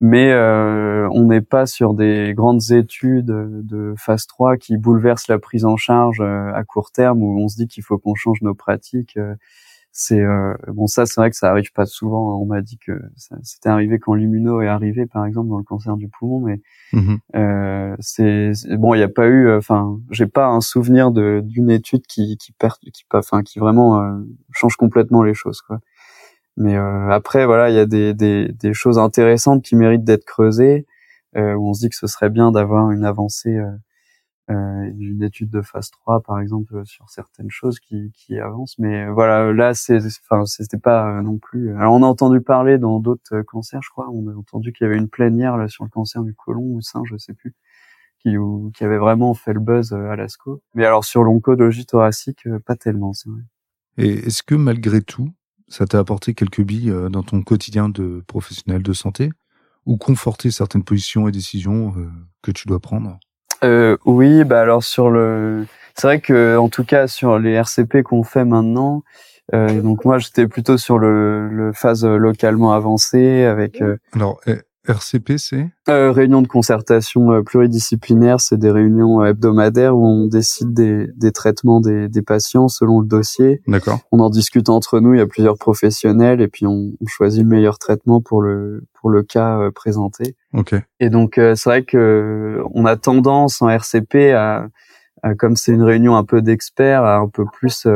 mais 0.00 0.30
euh, 0.32 1.08
on 1.12 1.24
n'est 1.24 1.40
pas 1.40 1.66
sur 1.66 1.94
des 1.94 2.34
grandes 2.34 2.70
études 2.70 3.26
de 3.26 3.94
phase 3.96 4.26
3 4.26 4.56
qui 4.56 4.76
bouleversent 4.76 5.28
la 5.28 5.38
prise 5.38 5.64
en 5.64 5.76
charge 5.76 6.20
à 6.20 6.62
court 6.64 6.90
terme 6.92 7.22
où 7.22 7.40
on 7.42 7.48
se 7.48 7.56
dit 7.56 7.66
qu'il 7.66 7.82
faut 7.82 7.98
qu'on 7.98 8.14
change 8.14 8.42
nos 8.42 8.54
pratiques 8.54 9.18
c'est 9.98 10.20
euh, 10.20 10.54
bon 10.68 10.86
ça 10.86 11.06
c'est 11.06 11.18
vrai 11.18 11.30
que 11.30 11.36
ça 11.36 11.48
arrive 11.48 11.72
pas 11.72 11.86
souvent 11.86 12.38
on 12.38 12.44
m'a 12.44 12.60
dit 12.60 12.76
que 12.76 13.00
c'était 13.42 13.70
arrivé 13.70 13.98
quand 13.98 14.12
l'immuno 14.12 14.60
est 14.60 14.68
arrivé 14.68 15.06
par 15.06 15.24
exemple 15.24 15.48
dans 15.48 15.56
le 15.56 15.64
cancer 15.64 15.96
du 15.96 16.08
poumon 16.08 16.40
mais 16.40 16.60
mmh 16.92 17.16
euh, 17.34 17.96
c'est 17.98 18.52
bon 18.76 18.92
il 18.92 18.98
n'y 18.98 19.04
a 19.04 19.08
pas 19.08 19.26
eu 19.26 19.50
enfin 19.56 19.98
j'ai 20.10 20.26
pas 20.26 20.48
un 20.48 20.60
souvenir 20.60 21.12
d'une 21.12 21.70
étude 21.70 22.06
qui 22.06 22.36
qui 22.36 22.52
perd 22.52 22.74
qui 22.92 23.06
enfin 23.14 23.42
qui 23.42 23.58
vraiment 23.58 24.02
euh, 24.02 24.18
change 24.52 24.76
complètement 24.76 25.22
les 25.22 25.32
choses 25.32 25.62
quoi 25.62 25.80
mais 26.56 26.76
euh, 26.76 27.10
après 27.10 27.46
voilà 27.46 27.70
il 27.70 27.76
y 27.76 27.78
a 27.78 27.86
des, 27.86 28.14
des 28.14 28.48
des 28.48 28.72
choses 28.74 28.98
intéressantes 28.98 29.62
qui 29.62 29.76
méritent 29.76 30.04
d'être 30.04 30.24
creusées 30.24 30.86
euh, 31.36 31.54
où 31.54 31.68
on 31.68 31.74
se 31.74 31.80
dit 31.80 31.88
que 31.90 31.96
ce 31.96 32.06
serait 32.06 32.30
bien 32.30 32.50
d'avoir 32.50 32.90
une 32.90 33.04
avancée 33.04 33.58
euh, 34.48 34.90
une 34.98 35.22
étude 35.22 35.50
de 35.50 35.60
phase 35.60 35.90
3 35.90 36.22
par 36.22 36.40
exemple 36.40 36.82
sur 36.86 37.10
certaines 37.10 37.50
choses 37.50 37.80
qui, 37.80 38.12
qui 38.14 38.38
avancent. 38.38 38.78
Mais 38.78 39.08
voilà 39.08 39.52
là 39.52 39.74
c'est 39.74 39.98
enfin 40.30 40.46
c'était 40.46 40.78
pas 40.78 41.20
non 41.22 41.38
plus 41.38 41.74
alors 41.76 41.94
on 41.94 42.02
a 42.02 42.06
entendu 42.06 42.40
parler 42.40 42.78
dans 42.78 43.00
d'autres 43.00 43.42
cancers 43.42 43.82
je 43.82 43.90
crois. 43.90 44.08
On 44.10 44.28
a 44.28 44.34
entendu 44.34 44.72
qu'il 44.72 44.86
y 44.86 44.88
avait 44.88 44.98
une 44.98 45.08
plénière 45.08 45.56
là 45.56 45.68
sur 45.68 45.84
le 45.84 45.90
cancer 45.90 46.22
du 46.22 46.34
côlon 46.34 46.62
ou 46.62 46.80
sein 46.80 47.02
je 47.04 47.16
sais 47.16 47.34
plus 47.34 47.54
qui 48.20 48.36
qui 48.74 48.84
avait 48.84 48.98
vraiment 48.98 49.34
fait 49.34 49.52
le 49.52 49.60
buzz 49.60 49.92
à 49.92 50.16
l'ASCO 50.16 50.62
mais 50.74 50.86
alors 50.86 51.04
sur 51.04 51.22
l'oncologie 51.22 51.84
thoracique 51.84 52.48
pas 52.64 52.76
tellement 52.76 53.12
c'est 53.12 53.28
vrai. 53.28 53.42
Et 53.98 54.26
est-ce 54.26 54.42
que 54.42 54.54
malgré 54.54 55.02
tout 55.02 55.30
ça 55.68 55.86
t'a 55.86 55.98
apporté 55.98 56.34
quelques 56.34 56.62
billes 56.62 56.90
euh, 56.90 57.08
dans 57.08 57.22
ton 57.22 57.42
quotidien 57.42 57.88
de 57.88 58.22
professionnel 58.26 58.82
de 58.82 58.92
santé 58.92 59.30
ou 59.84 59.96
conforté 59.96 60.50
certaines 60.50 60.82
positions 60.82 61.28
et 61.28 61.32
décisions 61.32 61.94
euh, 61.96 62.08
que 62.42 62.50
tu 62.50 62.66
dois 62.66 62.80
prendre? 62.80 63.18
Euh, 63.64 63.96
oui, 64.04 64.44
bah 64.44 64.60
alors 64.60 64.84
sur 64.84 65.10
le, 65.10 65.66
c'est 65.94 66.06
vrai 66.06 66.20
que 66.20 66.56
en 66.56 66.68
tout 66.68 66.84
cas 66.84 67.06
sur 67.06 67.38
les 67.38 67.52
RCP 67.52 68.02
qu'on 68.02 68.22
fait 68.22 68.44
maintenant, 68.44 69.02
euh, 69.54 69.80
donc 69.80 70.04
moi 70.04 70.18
j'étais 70.18 70.46
plutôt 70.46 70.76
sur 70.76 70.98
le, 70.98 71.48
le 71.48 71.72
phase 71.72 72.04
localement 72.04 72.72
avancée 72.72 73.44
avec. 73.44 73.80
Euh, 73.80 73.96
alors 74.12 74.40
RCP 74.88 75.38
c'est? 75.38 75.68
Euh, 75.88 76.12
Réunion 76.12 76.42
de 76.42 76.48
concertation 76.48 77.32
euh, 77.32 77.42
pluridisciplinaire, 77.42 78.40
c'est 78.40 78.56
des 78.56 78.70
réunions 78.70 79.24
hebdomadaires 79.24 79.96
où 79.96 80.06
on 80.06 80.26
décide 80.26 80.72
des, 80.72 81.08
des 81.16 81.32
traitements 81.32 81.80
des, 81.80 82.08
des, 82.08 82.22
patients 82.22 82.68
selon 82.68 83.00
le 83.00 83.06
dossier. 83.06 83.62
D'accord. 83.66 84.00
On 84.12 84.20
en 84.20 84.30
discute 84.30 84.68
entre 84.68 85.00
nous, 85.00 85.14
il 85.14 85.18
y 85.18 85.22
a 85.22 85.26
plusieurs 85.26 85.58
professionnels 85.58 86.40
et 86.40 86.48
puis 86.48 86.66
on, 86.66 86.92
on 87.00 87.06
choisit 87.06 87.42
le 87.42 87.48
meilleur 87.48 87.78
traitement 87.78 88.20
pour 88.20 88.42
le 88.42 88.84
pour 88.94 89.10
le 89.10 89.22
cas 89.22 89.58
euh, 89.58 89.70
présenté. 89.70 90.36
Ok. 90.52 90.74
Et 91.00 91.10
donc 91.10 91.38
euh, 91.38 91.54
c'est 91.54 91.68
vrai 91.68 91.84
que 91.84 92.62
on 92.72 92.86
a 92.86 92.96
tendance 92.96 93.62
en 93.62 93.68
RCP 93.68 94.32
à, 94.32 94.68
à 95.22 95.34
comme 95.34 95.56
c'est 95.56 95.72
une 95.72 95.82
réunion 95.82 96.16
un 96.16 96.24
peu 96.24 96.42
d'experts, 96.42 97.04
à 97.04 97.16
un 97.16 97.28
peu 97.28 97.44
plus 97.44 97.86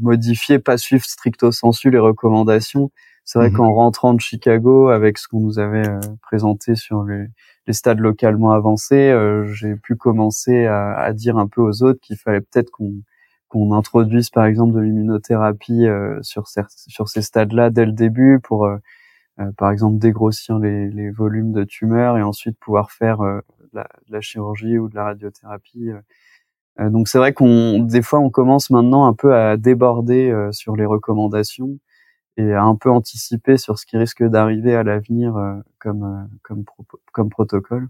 modifier, 0.00 0.58
pas 0.58 0.76
suivre 0.78 1.04
stricto 1.04 1.52
sensu 1.52 1.90
les 1.90 1.98
recommandations 1.98 2.90
c'est 3.28 3.38
vrai 3.38 3.50
mmh 3.50 3.52
qu'en 3.52 3.74
rentrant 3.74 4.14
de 4.14 4.20
Chicago, 4.22 4.88
avec 4.88 5.18
ce 5.18 5.28
qu'on 5.28 5.40
nous 5.40 5.58
avait 5.58 5.86
euh, 5.86 6.00
présenté 6.22 6.74
sur 6.76 7.04
les, 7.04 7.26
les, 7.66 7.72
stades 7.74 7.98
localement 7.98 8.52
avancés, 8.52 9.10
euh, 9.10 9.44
j'ai 9.52 9.76
pu 9.76 9.96
commencer 9.96 10.64
à, 10.64 10.94
à, 10.96 11.12
dire 11.12 11.36
un 11.36 11.46
peu 11.46 11.60
aux 11.60 11.82
autres 11.82 12.00
qu'il 12.00 12.16
fallait 12.16 12.40
peut-être 12.40 12.70
qu'on 12.70 12.94
qu'on 13.48 13.74
introduise 13.74 14.30
par 14.30 14.46
exemple 14.46 14.72
de 14.74 14.80
l'immunothérapie 14.80 15.86
euh, 15.86 16.18
sur 16.22 16.48
ces, 16.48 16.62
sur 16.70 17.10
ces 17.10 17.20
stades-là 17.20 17.68
dès 17.68 17.84
le 17.84 17.92
début 17.92 18.40
pour 18.42 18.66
par 19.58 19.70
exemple 19.70 19.98
dégrossir 19.98 20.58
les, 20.58 20.88
les, 20.90 21.10
volumes 21.10 21.52
de 21.52 21.64
tumeurs 21.64 22.16
et 22.16 22.22
ensuite 22.22 22.58
pouvoir 22.58 22.90
faire 22.90 23.18
de 23.18 23.42
la, 23.74 23.88
de, 24.06 24.12
la, 24.12 24.20
chirurgie 24.22 24.78
ou 24.78 24.88
de 24.88 24.94
la 24.94 25.04
radiothérapie. 25.04 25.90
donc 26.78 27.08
c'est 27.08 27.18
vrai 27.18 27.34
qu'on 27.34 27.80
des 27.80 28.02
fois 28.02 28.20
on 28.20 28.30
commence 28.30 28.70
maintenant 28.70 29.06
un 29.06 29.14
peu 29.14 29.34
à 29.34 29.56
déborder 29.58 30.34
sur 30.50 30.76
les 30.76 30.86
recommandations 30.86 31.78
et 32.38 32.52
à 32.54 32.62
un 32.62 32.76
peu 32.76 32.90
anticiper 32.90 33.58
sur 33.58 33.78
ce 33.78 33.84
qui 33.84 33.96
risque 33.96 34.22
d'arriver 34.22 34.74
à 34.74 34.84
l'avenir 34.84 35.36
euh, 35.36 35.54
comme 35.78 36.04
euh, 36.04 36.36
comme 36.42 36.64
comme 37.12 37.28
protocole. 37.28 37.88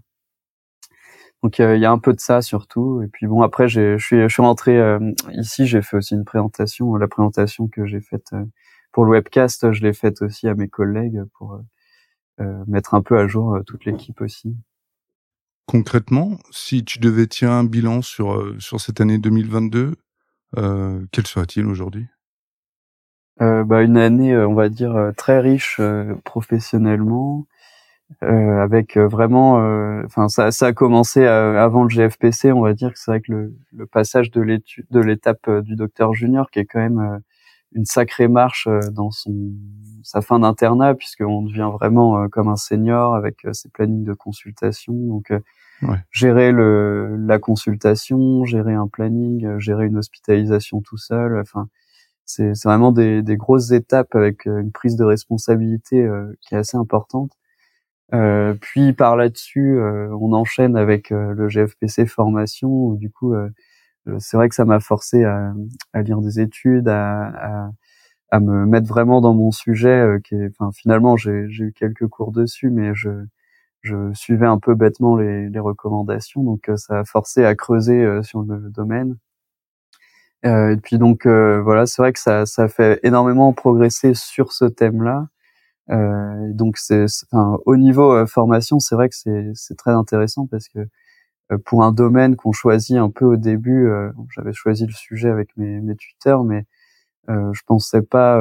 Donc 1.43 1.59
il 1.59 1.79
y 1.79 1.85
a 1.85 1.91
un 1.91 1.99
peu 1.99 2.13
de 2.13 2.19
ça 2.19 2.41
surtout. 2.41 3.01
Et 3.01 3.07
puis 3.07 3.27
bon 3.27 3.43
après 3.43 3.69
je 3.69 3.97
suis 3.97 4.21
je 4.23 4.27
suis 4.27 4.41
rentré 4.41 4.77
euh, 4.77 5.13
ici, 5.31 5.67
j'ai 5.67 5.81
fait 5.81 5.97
aussi 5.97 6.15
une 6.15 6.25
présentation, 6.25 6.95
la 6.95 7.07
présentation 7.07 7.67
que 7.67 7.85
j'ai 7.85 8.01
faite 8.01 8.31
pour 8.91 9.05
le 9.05 9.11
webcast, 9.11 9.71
je 9.71 9.83
l'ai 9.83 9.93
faite 9.93 10.21
aussi 10.21 10.47
à 10.47 10.55
mes 10.55 10.67
collègues 10.67 11.23
pour 11.37 11.61
mettre 12.67 12.93
un 12.93 13.01
peu 13.01 13.17
à 13.19 13.27
jour 13.27 13.59
toute 13.67 13.83
l'équipe 13.83 14.21
aussi. 14.21 14.55
Concrètement, 15.65 16.39
si 16.51 16.85
tu 16.85 16.97
devais 16.99 17.27
tirer 17.27 17.51
un 17.51 17.65
bilan 17.65 18.01
sur 18.01 18.55
sur 18.59 18.81
cette 18.81 19.01
année 19.01 19.17
2022, 19.17 19.93
euh, 20.57 21.05
quel 21.11 21.27
serait-il 21.27 21.65
aujourd'hui? 21.65 22.07
Euh, 23.41 23.63
bah, 23.63 23.81
une 23.83 23.97
année, 23.97 24.33
euh, 24.33 24.47
on 24.47 24.53
va 24.53 24.69
dire, 24.69 24.95
euh, 24.95 25.11
très 25.11 25.39
riche 25.39 25.77
euh, 25.79 26.15
professionnellement, 26.25 27.45
avec 28.21 28.97
vraiment, 28.97 29.55
enfin, 30.03 30.29
ça, 30.29 30.51
ça 30.51 30.67
a 30.67 30.73
commencé 30.73 31.25
avant 31.25 31.83
le 31.83 31.89
GFPC, 31.89 32.51
on 32.51 32.61
va 32.61 32.73
dire 32.73 32.91
que 32.91 32.99
c'est 32.99 33.11
vrai 33.11 33.21
que 33.21 33.31
le, 33.31 33.53
le 33.71 33.85
passage 33.85 34.31
de 34.31 34.41
l'étude, 34.41 34.85
de 34.89 34.99
l'étape 34.99 35.47
du 35.61 35.75
docteur 35.75 36.13
junior, 36.13 36.49
qui 36.49 36.59
est 36.59 36.65
quand 36.65 36.79
même 36.79 37.21
une 37.73 37.85
sacrée 37.85 38.27
marche 38.27 38.67
dans 38.93 39.11
son 39.11 39.51
sa 40.03 40.21
fin 40.21 40.39
d'internat, 40.39 40.95
puisqu'on 40.95 41.43
devient 41.43 41.69
vraiment 41.73 42.27
comme 42.29 42.47
un 42.47 42.55
senior 42.55 43.13
avec 43.15 43.45
ses 43.53 43.69
plannings 43.69 44.03
de 44.05 44.13
consultation, 44.13 44.93
donc 44.93 45.31
Ouais. 45.81 45.97
gérer 46.11 46.51
le, 46.51 47.15
la 47.17 47.39
consultation, 47.39 48.43
gérer 48.43 48.73
un 48.73 48.87
planning, 48.87 49.59
gérer 49.59 49.85
une 49.85 49.97
hospitalisation 49.97 50.81
tout 50.81 50.97
seul. 50.97 51.39
Enfin, 51.39 51.67
c'est 52.29 52.53
vraiment 52.63 52.91
des, 52.91 53.23
des, 53.23 53.37
grosses 53.37 53.71
étapes 53.71 54.13
avec 54.15 54.47
euh, 54.47 54.59
une 54.59 54.71
prise 54.71 54.95
de 54.95 55.03
responsabilité 55.03 55.99
euh, 56.01 56.31
qui 56.41 56.53
est 56.55 56.57
assez 56.59 56.77
importante. 56.77 57.31
Euh, 58.13 58.53
puis 58.61 58.93
par 58.93 59.15
là-dessus, 59.15 59.79
on 59.81 60.33
enchaîne 60.33 60.75
avec 60.77 61.11
le 61.11 61.47
GFPC 61.47 62.05
formation 62.07 62.69
où 62.69 62.97
du 62.97 63.11
coup, 63.11 63.35
c'est 64.19 64.37
vrai 64.37 64.49
que 64.49 64.55
ça 64.55 64.65
m'a 64.65 64.79
forcé 64.79 65.23
à, 65.25 65.53
lire 65.95 66.19
des 66.21 66.39
études, 66.39 66.87
à, 66.89 67.71
me 68.33 68.65
mettre 68.65 68.87
vraiment 68.87 69.21
dans 69.21 69.33
mon 69.35 69.51
sujet. 69.51 70.17
qui 70.23 70.35
finalement, 70.73 71.17
j'ai 71.17 71.31
eu 71.31 71.73
quelques 71.77 72.07
cours 72.07 72.31
dessus, 72.31 72.71
mais 72.71 72.95
je, 72.95 73.11
je 73.81 74.11
suivais 74.13 74.47
un 74.47 74.59
peu 74.59 74.75
bêtement 74.75 75.15
les, 75.15 75.49
les 75.49 75.59
recommandations, 75.59 76.43
donc 76.43 76.69
ça 76.77 76.99
a 76.99 77.05
forcé 77.05 77.45
à 77.45 77.55
creuser 77.55 78.23
sur 78.23 78.41
le 78.41 78.71
domaine. 78.71 79.17
Euh, 80.45 80.71
et 80.73 80.77
puis 80.77 80.97
donc 80.97 81.25
euh, 81.25 81.61
voilà, 81.61 81.85
c'est 81.85 82.01
vrai 82.01 82.13
que 82.13 82.19
ça, 82.19 82.45
ça 82.45 82.67
fait 82.67 82.99
énormément 83.03 83.51
progresser 83.53 84.13
sur 84.13 84.53
ce 84.53 84.65
thème-là. 84.65 85.27
Euh, 85.91 86.53
donc 86.53 86.77
c'est, 86.77 87.05
enfin, 87.31 87.57
au 87.65 87.75
niveau 87.75 88.13
euh, 88.13 88.25
formation, 88.25 88.79
c'est 88.79 88.95
vrai 88.95 89.09
que 89.09 89.15
c'est, 89.15 89.51
c'est 89.55 89.75
très 89.75 89.91
intéressant 89.91 90.45
parce 90.45 90.67
que 90.69 90.79
euh, 91.51 91.57
pour 91.65 91.83
un 91.83 91.91
domaine 91.91 92.35
qu'on 92.35 92.51
choisit 92.51 92.97
un 92.97 93.09
peu 93.09 93.25
au 93.25 93.35
début, 93.37 93.89
j'avais 94.35 94.53
choisi 94.53 94.85
le 94.85 94.93
sujet 94.93 95.29
avec 95.29 95.49
mes, 95.57 95.79
mes 95.81 95.95
tuteurs, 95.95 96.43
mais 96.43 96.65
je 97.27 97.61
pensais 97.65 98.01
pas 98.01 98.39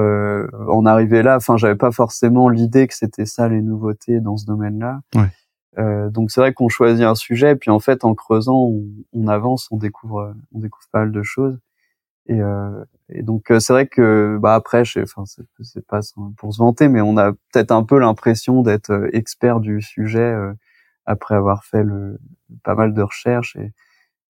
en 0.68 0.86
arriver 0.86 1.22
là. 1.22 1.36
Enfin, 1.36 1.56
j'avais 1.56 1.76
pas 1.76 1.90
forcément 1.90 2.48
l'idée 2.48 2.86
que 2.86 2.94
c'était 2.94 3.26
ça 3.26 3.48
les 3.48 3.62
nouveautés 3.62 4.20
dans 4.20 4.36
ce 4.36 4.44
domaine-là. 4.46 5.00
Ouais. 5.14 6.10
donc 6.10 6.30
c'est 6.30 6.40
vrai 6.40 6.52
qu'on 6.52 6.68
choisit 6.68 7.04
un 7.04 7.14
sujet, 7.14 7.56
puis 7.56 7.70
en 7.70 7.80
fait 7.80 8.04
en 8.04 8.14
creusant, 8.14 8.58
on, 8.58 8.84
on 9.14 9.26
avance, 9.26 9.68
on 9.70 9.78
découvre, 9.78 10.34
on 10.54 10.58
découvre 10.58 10.86
pas 10.92 11.00
mal 11.00 11.12
de 11.12 11.22
choses. 11.22 11.58
Et, 12.28 12.40
euh, 12.42 12.84
et 13.08 13.22
donc 13.22 13.50
euh, 13.50 13.58
c'est 13.58 13.72
vrai 13.72 13.86
que 13.86 14.38
bah 14.40 14.54
après, 14.54 14.82
enfin 15.02 15.24
c'est 15.26 15.86
pas 15.86 16.00
pour 16.36 16.52
se 16.52 16.58
vanter, 16.58 16.88
mais 16.88 17.00
on 17.00 17.16
a 17.16 17.32
peut-être 17.32 17.72
un 17.72 17.84
peu 17.84 17.98
l'impression 17.98 18.62
d'être 18.62 18.90
euh, 18.90 19.08
expert 19.14 19.60
du 19.60 19.80
sujet 19.80 20.20
euh, 20.20 20.52
après 21.06 21.34
avoir 21.34 21.64
fait 21.64 21.82
le, 21.82 22.18
pas 22.64 22.74
mal 22.74 22.92
de 22.94 23.02
recherches. 23.02 23.56
Et 23.56 23.72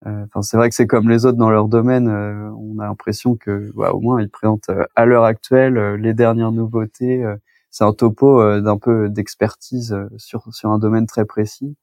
enfin 0.07 0.43
c'est 0.43 0.57
vrai 0.57 0.69
que 0.69 0.77
c'est 0.77 0.87
comme 0.87 1.09
les 1.09 1.27
autres 1.27 1.39
dans 1.39 1.51
leur 1.51 1.69
domaine. 1.69 2.09
on 2.09 2.79
a 2.79 2.87
l'impression 2.87 3.37
que 3.37 3.73
bah, 3.75 3.93
au 3.93 4.01
moins 4.01 4.23
ils 4.23 4.31
présentent 4.31 4.71
à 4.95 5.05
l'heure 5.07 5.25
actuelle 5.25 5.95
les 5.97 6.15
dernières 6.15 6.53
nouveautés. 6.53 7.25
c'est 7.71 7.85
un 7.85 7.93
topo 7.93 8.61
d'un 8.61 8.79
peu 8.79 9.09
d'expertise 9.09 9.97
sur 10.17 10.55
sur 10.55 10.71
un 10.71 10.79
domaine 10.79 11.07
très 11.07 11.25
précis. 11.25 11.77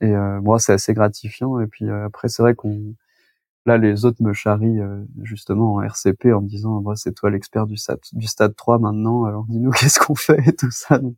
Et 0.00 0.14
moi, 0.42 0.58
c'est 0.58 0.72
assez 0.72 0.94
gratifiant. 0.94 1.60
Et 1.60 1.66
puis 1.66 1.90
après, 1.90 2.28
c'est 2.28 2.42
vrai 2.42 2.54
qu'on 2.54 2.94
là, 3.70 3.78
les 3.78 4.04
autres 4.04 4.22
me 4.22 4.32
charrient 4.32 4.80
justement 5.22 5.74
en 5.74 5.82
RCP 5.82 6.32
en 6.32 6.40
me 6.42 6.48
disant, 6.48 6.80
moi, 6.80 6.96
c'est 6.96 7.12
toi 7.12 7.30
l'expert 7.30 7.66
du 7.66 7.76
stade 7.76 8.00
du 8.12 8.26
stade 8.26 8.54
3 8.56 8.78
maintenant. 8.78 9.24
Alors 9.24 9.44
dis-nous 9.48 9.70
qu'est-ce 9.78 9.98
qu'on 9.98 10.14
fait 10.14 10.40
et 10.46 10.52
tout 10.54 10.70
ça? 10.70 10.98
Donc, 10.98 11.16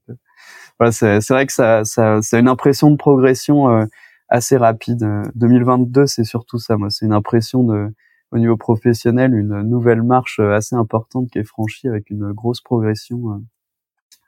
voilà, 0.79 0.93
c'est 0.93 1.21
c'est 1.21 1.35
vrai 1.35 1.47
que 1.47 1.53
ça 1.53 1.85
ça 1.85 2.21
c'est 2.23 2.39
une 2.39 2.49
impression 2.49 2.91
de 2.91 2.97
progression 2.97 3.87
assez 4.29 4.57
rapide. 4.57 5.07
2022, 5.35 6.07
c'est 6.07 6.25
surtout 6.25 6.59
ça. 6.59 6.77
Moi, 6.77 6.91
c'est 6.91 7.07
une 7.07 7.13
impression 7.13 7.65
de 7.65 7.93
au 8.33 8.39
niveau 8.39 8.57
professionnel 8.57 9.35
une 9.35 9.61
nouvelle 9.63 10.03
marche 10.03 10.41
euh, 10.41 10.55
assez 10.55 10.75
importante 10.75 11.31
qui 11.31 11.39
est 11.39 11.45
franchie 11.45 11.87
avec 11.87 12.11
une 12.11 12.33
grosse 12.33 12.61
progression 12.61 13.33
euh, 13.33 13.39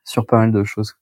sur 0.05 0.27
pas 0.27 0.37
mal 0.37 0.53
de 0.53 0.63
choses. 0.63 0.97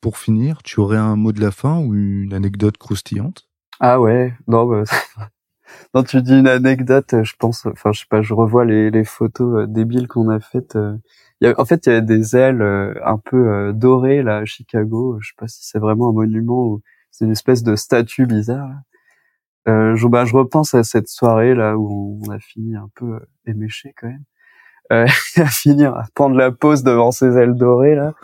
Pour 0.00 0.18
finir, 0.18 0.62
tu 0.62 0.80
aurais 0.80 0.96
un 0.98 1.16
mot 1.16 1.32
de 1.32 1.40
la 1.40 1.50
fin 1.50 1.78
ou 1.78 1.94
une 1.94 2.34
anecdote 2.34 2.78
croustillante? 2.78 3.48
Ah 3.78 4.00
ouais, 4.00 4.34
non, 4.48 4.66
bah, 4.66 4.82
non, 5.94 6.02
tu 6.02 6.22
dis 6.22 6.38
une 6.38 6.48
anecdote, 6.48 7.22
je 7.22 7.34
pense, 7.38 7.66
enfin, 7.66 7.92
je 7.92 8.00
sais 8.00 8.06
pas, 8.08 8.22
je 8.22 8.34
revois 8.34 8.64
les, 8.64 8.90
les 8.90 9.04
photos 9.04 9.62
euh, 9.62 9.66
débiles 9.66 10.08
qu'on 10.08 10.28
a 10.28 10.40
faites. 10.40 10.76
Il 11.40 11.48
y 11.48 11.50
a, 11.50 11.54
en 11.60 11.64
fait, 11.64 11.86
il 11.86 11.92
y 11.92 11.96
a 11.96 12.00
des 12.00 12.36
ailes 12.36 12.62
un 13.04 13.18
peu 13.18 13.72
dorées 13.74 14.22
là 14.22 14.38
à 14.38 14.44
Chicago. 14.44 15.18
Je 15.20 15.28
sais 15.28 15.34
pas 15.38 15.48
si 15.48 15.60
c'est 15.62 15.78
vraiment 15.78 16.10
un 16.10 16.12
monument 16.12 16.66
ou 16.66 16.82
c'est 17.10 17.24
une 17.24 17.32
espèce 17.32 17.62
de 17.62 17.76
statue 17.76 18.26
bizarre. 18.26 18.70
Euh, 19.68 19.94
je, 19.94 20.06
bah, 20.06 20.24
je 20.24 20.34
repense 20.34 20.74
à 20.74 20.82
cette 20.84 21.08
soirée 21.08 21.54
là 21.54 21.76
où 21.76 22.20
on 22.26 22.30
a 22.30 22.38
fini 22.38 22.76
un 22.76 22.88
peu 22.94 23.14
euh, 23.14 23.20
éméché 23.46 23.94
quand 23.96 24.08
même. 24.08 24.24
Euh, 24.92 25.06
à 25.36 25.46
finir 25.46 25.94
à 25.94 26.06
prendre 26.14 26.36
la 26.36 26.50
pause 26.50 26.82
devant 26.82 27.12
ces 27.12 27.36
ailes 27.36 27.54
dorées 27.54 27.94
là. 27.94 28.14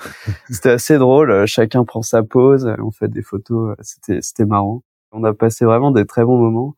C'était 0.51 0.71
assez 0.71 0.99
drôle. 0.99 1.31
Euh, 1.31 1.47
chacun 1.47 1.85
prend 1.85 2.03
sa 2.03 2.23
pause, 2.23 2.73
on 2.79 2.91
fait 2.91 3.09
des 3.09 3.23
photos. 3.23 3.77
C'était 3.83 4.21
c'était 4.23 4.47
marrant. 4.47 4.83
On 5.13 5.25
a 5.25 5.35
passé 5.35 5.65
vraiment 5.65 5.91
des 5.91 6.07
très 6.07 6.25
bons 6.25 6.39
moments. 6.39 6.75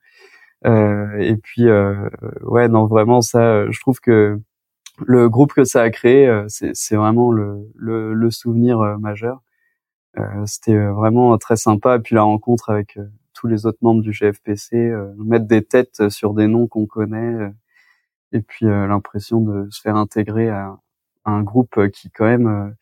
Euh, 0.66 1.18
et 1.18 1.37
puis 1.37 1.66
ouais 2.42 2.68
non 2.68 2.87
vraiment 2.87 3.21
ça. 3.21 3.71
Je 3.71 3.81
trouve 3.81 4.01
que 4.01 4.40
le 5.07 5.29
groupe 5.29 5.53
que 5.55 5.64
ça 5.64 5.83
a 5.83 5.90
créé, 5.90 6.44
c'est 6.49 6.97
vraiment 6.97 7.31
le 7.33 7.71
le, 7.77 8.14
le 8.14 8.31
souvenir 8.31 8.79
majeur. 8.99 9.42
C'était 10.47 10.77
vraiment 10.77 11.38
très 11.38 11.57
sympa. 11.57 11.97
Et 11.97 12.01
puis 12.01 12.14
la 12.16 12.23
rencontre 12.23 12.71
avec 12.71 12.99
tous 13.38 13.47
les 13.47 13.66
autres 13.66 13.79
membres 13.83 14.03
du 14.03 14.12
GFPC, 14.12 14.77
euh, 14.77 15.14
mettre 15.16 15.47
des 15.47 15.62
têtes 15.62 16.09
sur 16.09 16.35
des 16.35 16.49
noms 16.49 16.66
qu'on 16.66 16.87
connaît, 16.87 17.35
euh, 17.35 17.51
et 18.33 18.40
puis 18.42 18.66
euh, 18.66 18.87
l'impression 18.88 19.40
de 19.40 19.68
se 19.71 19.81
faire 19.81 19.97
intégrer 19.97 20.51
à, 20.51 20.77
un 21.25 21.42
groupe 21.42 21.88
qui 21.90 22.11
quand 22.11 22.25
même, 22.25 22.75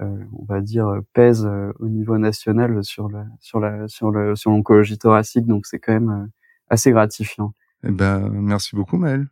on 0.00 0.44
va 0.48 0.60
dire, 0.60 1.00
pèse 1.12 1.46
au 1.78 1.88
niveau 1.88 2.18
national 2.18 2.82
sur 2.82 3.08
la 3.08 3.24
sur 3.40 3.60
la 3.60 3.86
sur 3.88 4.10
le 4.10 4.34
sur 4.34 4.50
l'oncologie 4.50 4.98
thoracique. 4.98 5.46
Donc 5.46 5.66
c'est 5.66 5.78
quand 5.78 5.92
même 5.92 6.30
assez 6.74 6.90
gratifiant. 6.90 7.52
Eh 7.86 7.90
ben, 7.90 8.28
merci 8.30 8.76
beaucoup 8.76 8.96
Maël. 8.96 9.26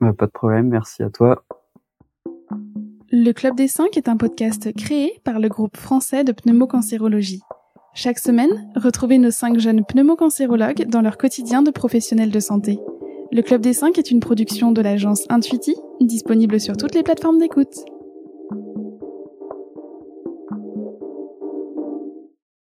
Bah, 0.00 0.12
pas 0.12 0.26
de 0.26 0.32
problème, 0.32 0.68
merci 0.68 1.02
à 1.02 1.10
toi. 1.10 1.44
Le 3.10 3.32
Club 3.32 3.56
des 3.56 3.68
5 3.68 3.96
est 3.96 4.08
un 4.08 4.16
podcast 4.16 4.72
créé 4.74 5.20
par 5.24 5.38
le 5.38 5.48
groupe 5.48 5.76
français 5.76 6.24
de 6.24 6.32
pneumocancérologie. 6.32 7.42
Chaque 7.94 8.18
semaine, 8.18 8.70
retrouvez 8.74 9.18
nos 9.18 9.30
cinq 9.30 9.58
jeunes 9.58 9.84
pneumocancérologues 9.84 10.86
dans 10.86 11.02
leur 11.02 11.18
quotidien 11.18 11.62
de 11.62 11.70
professionnels 11.70 12.30
de 12.30 12.40
santé. 12.40 12.78
Le 13.30 13.42
Club 13.42 13.60
des 13.60 13.74
5 13.74 13.98
est 13.98 14.10
une 14.10 14.20
production 14.20 14.72
de 14.72 14.80
l'agence 14.80 15.24
Intuiti, 15.28 15.74
disponible 16.00 16.58
sur 16.58 16.76
toutes 16.76 16.94
les 16.94 17.02
plateformes 17.02 17.38
d'écoute. 17.38 17.84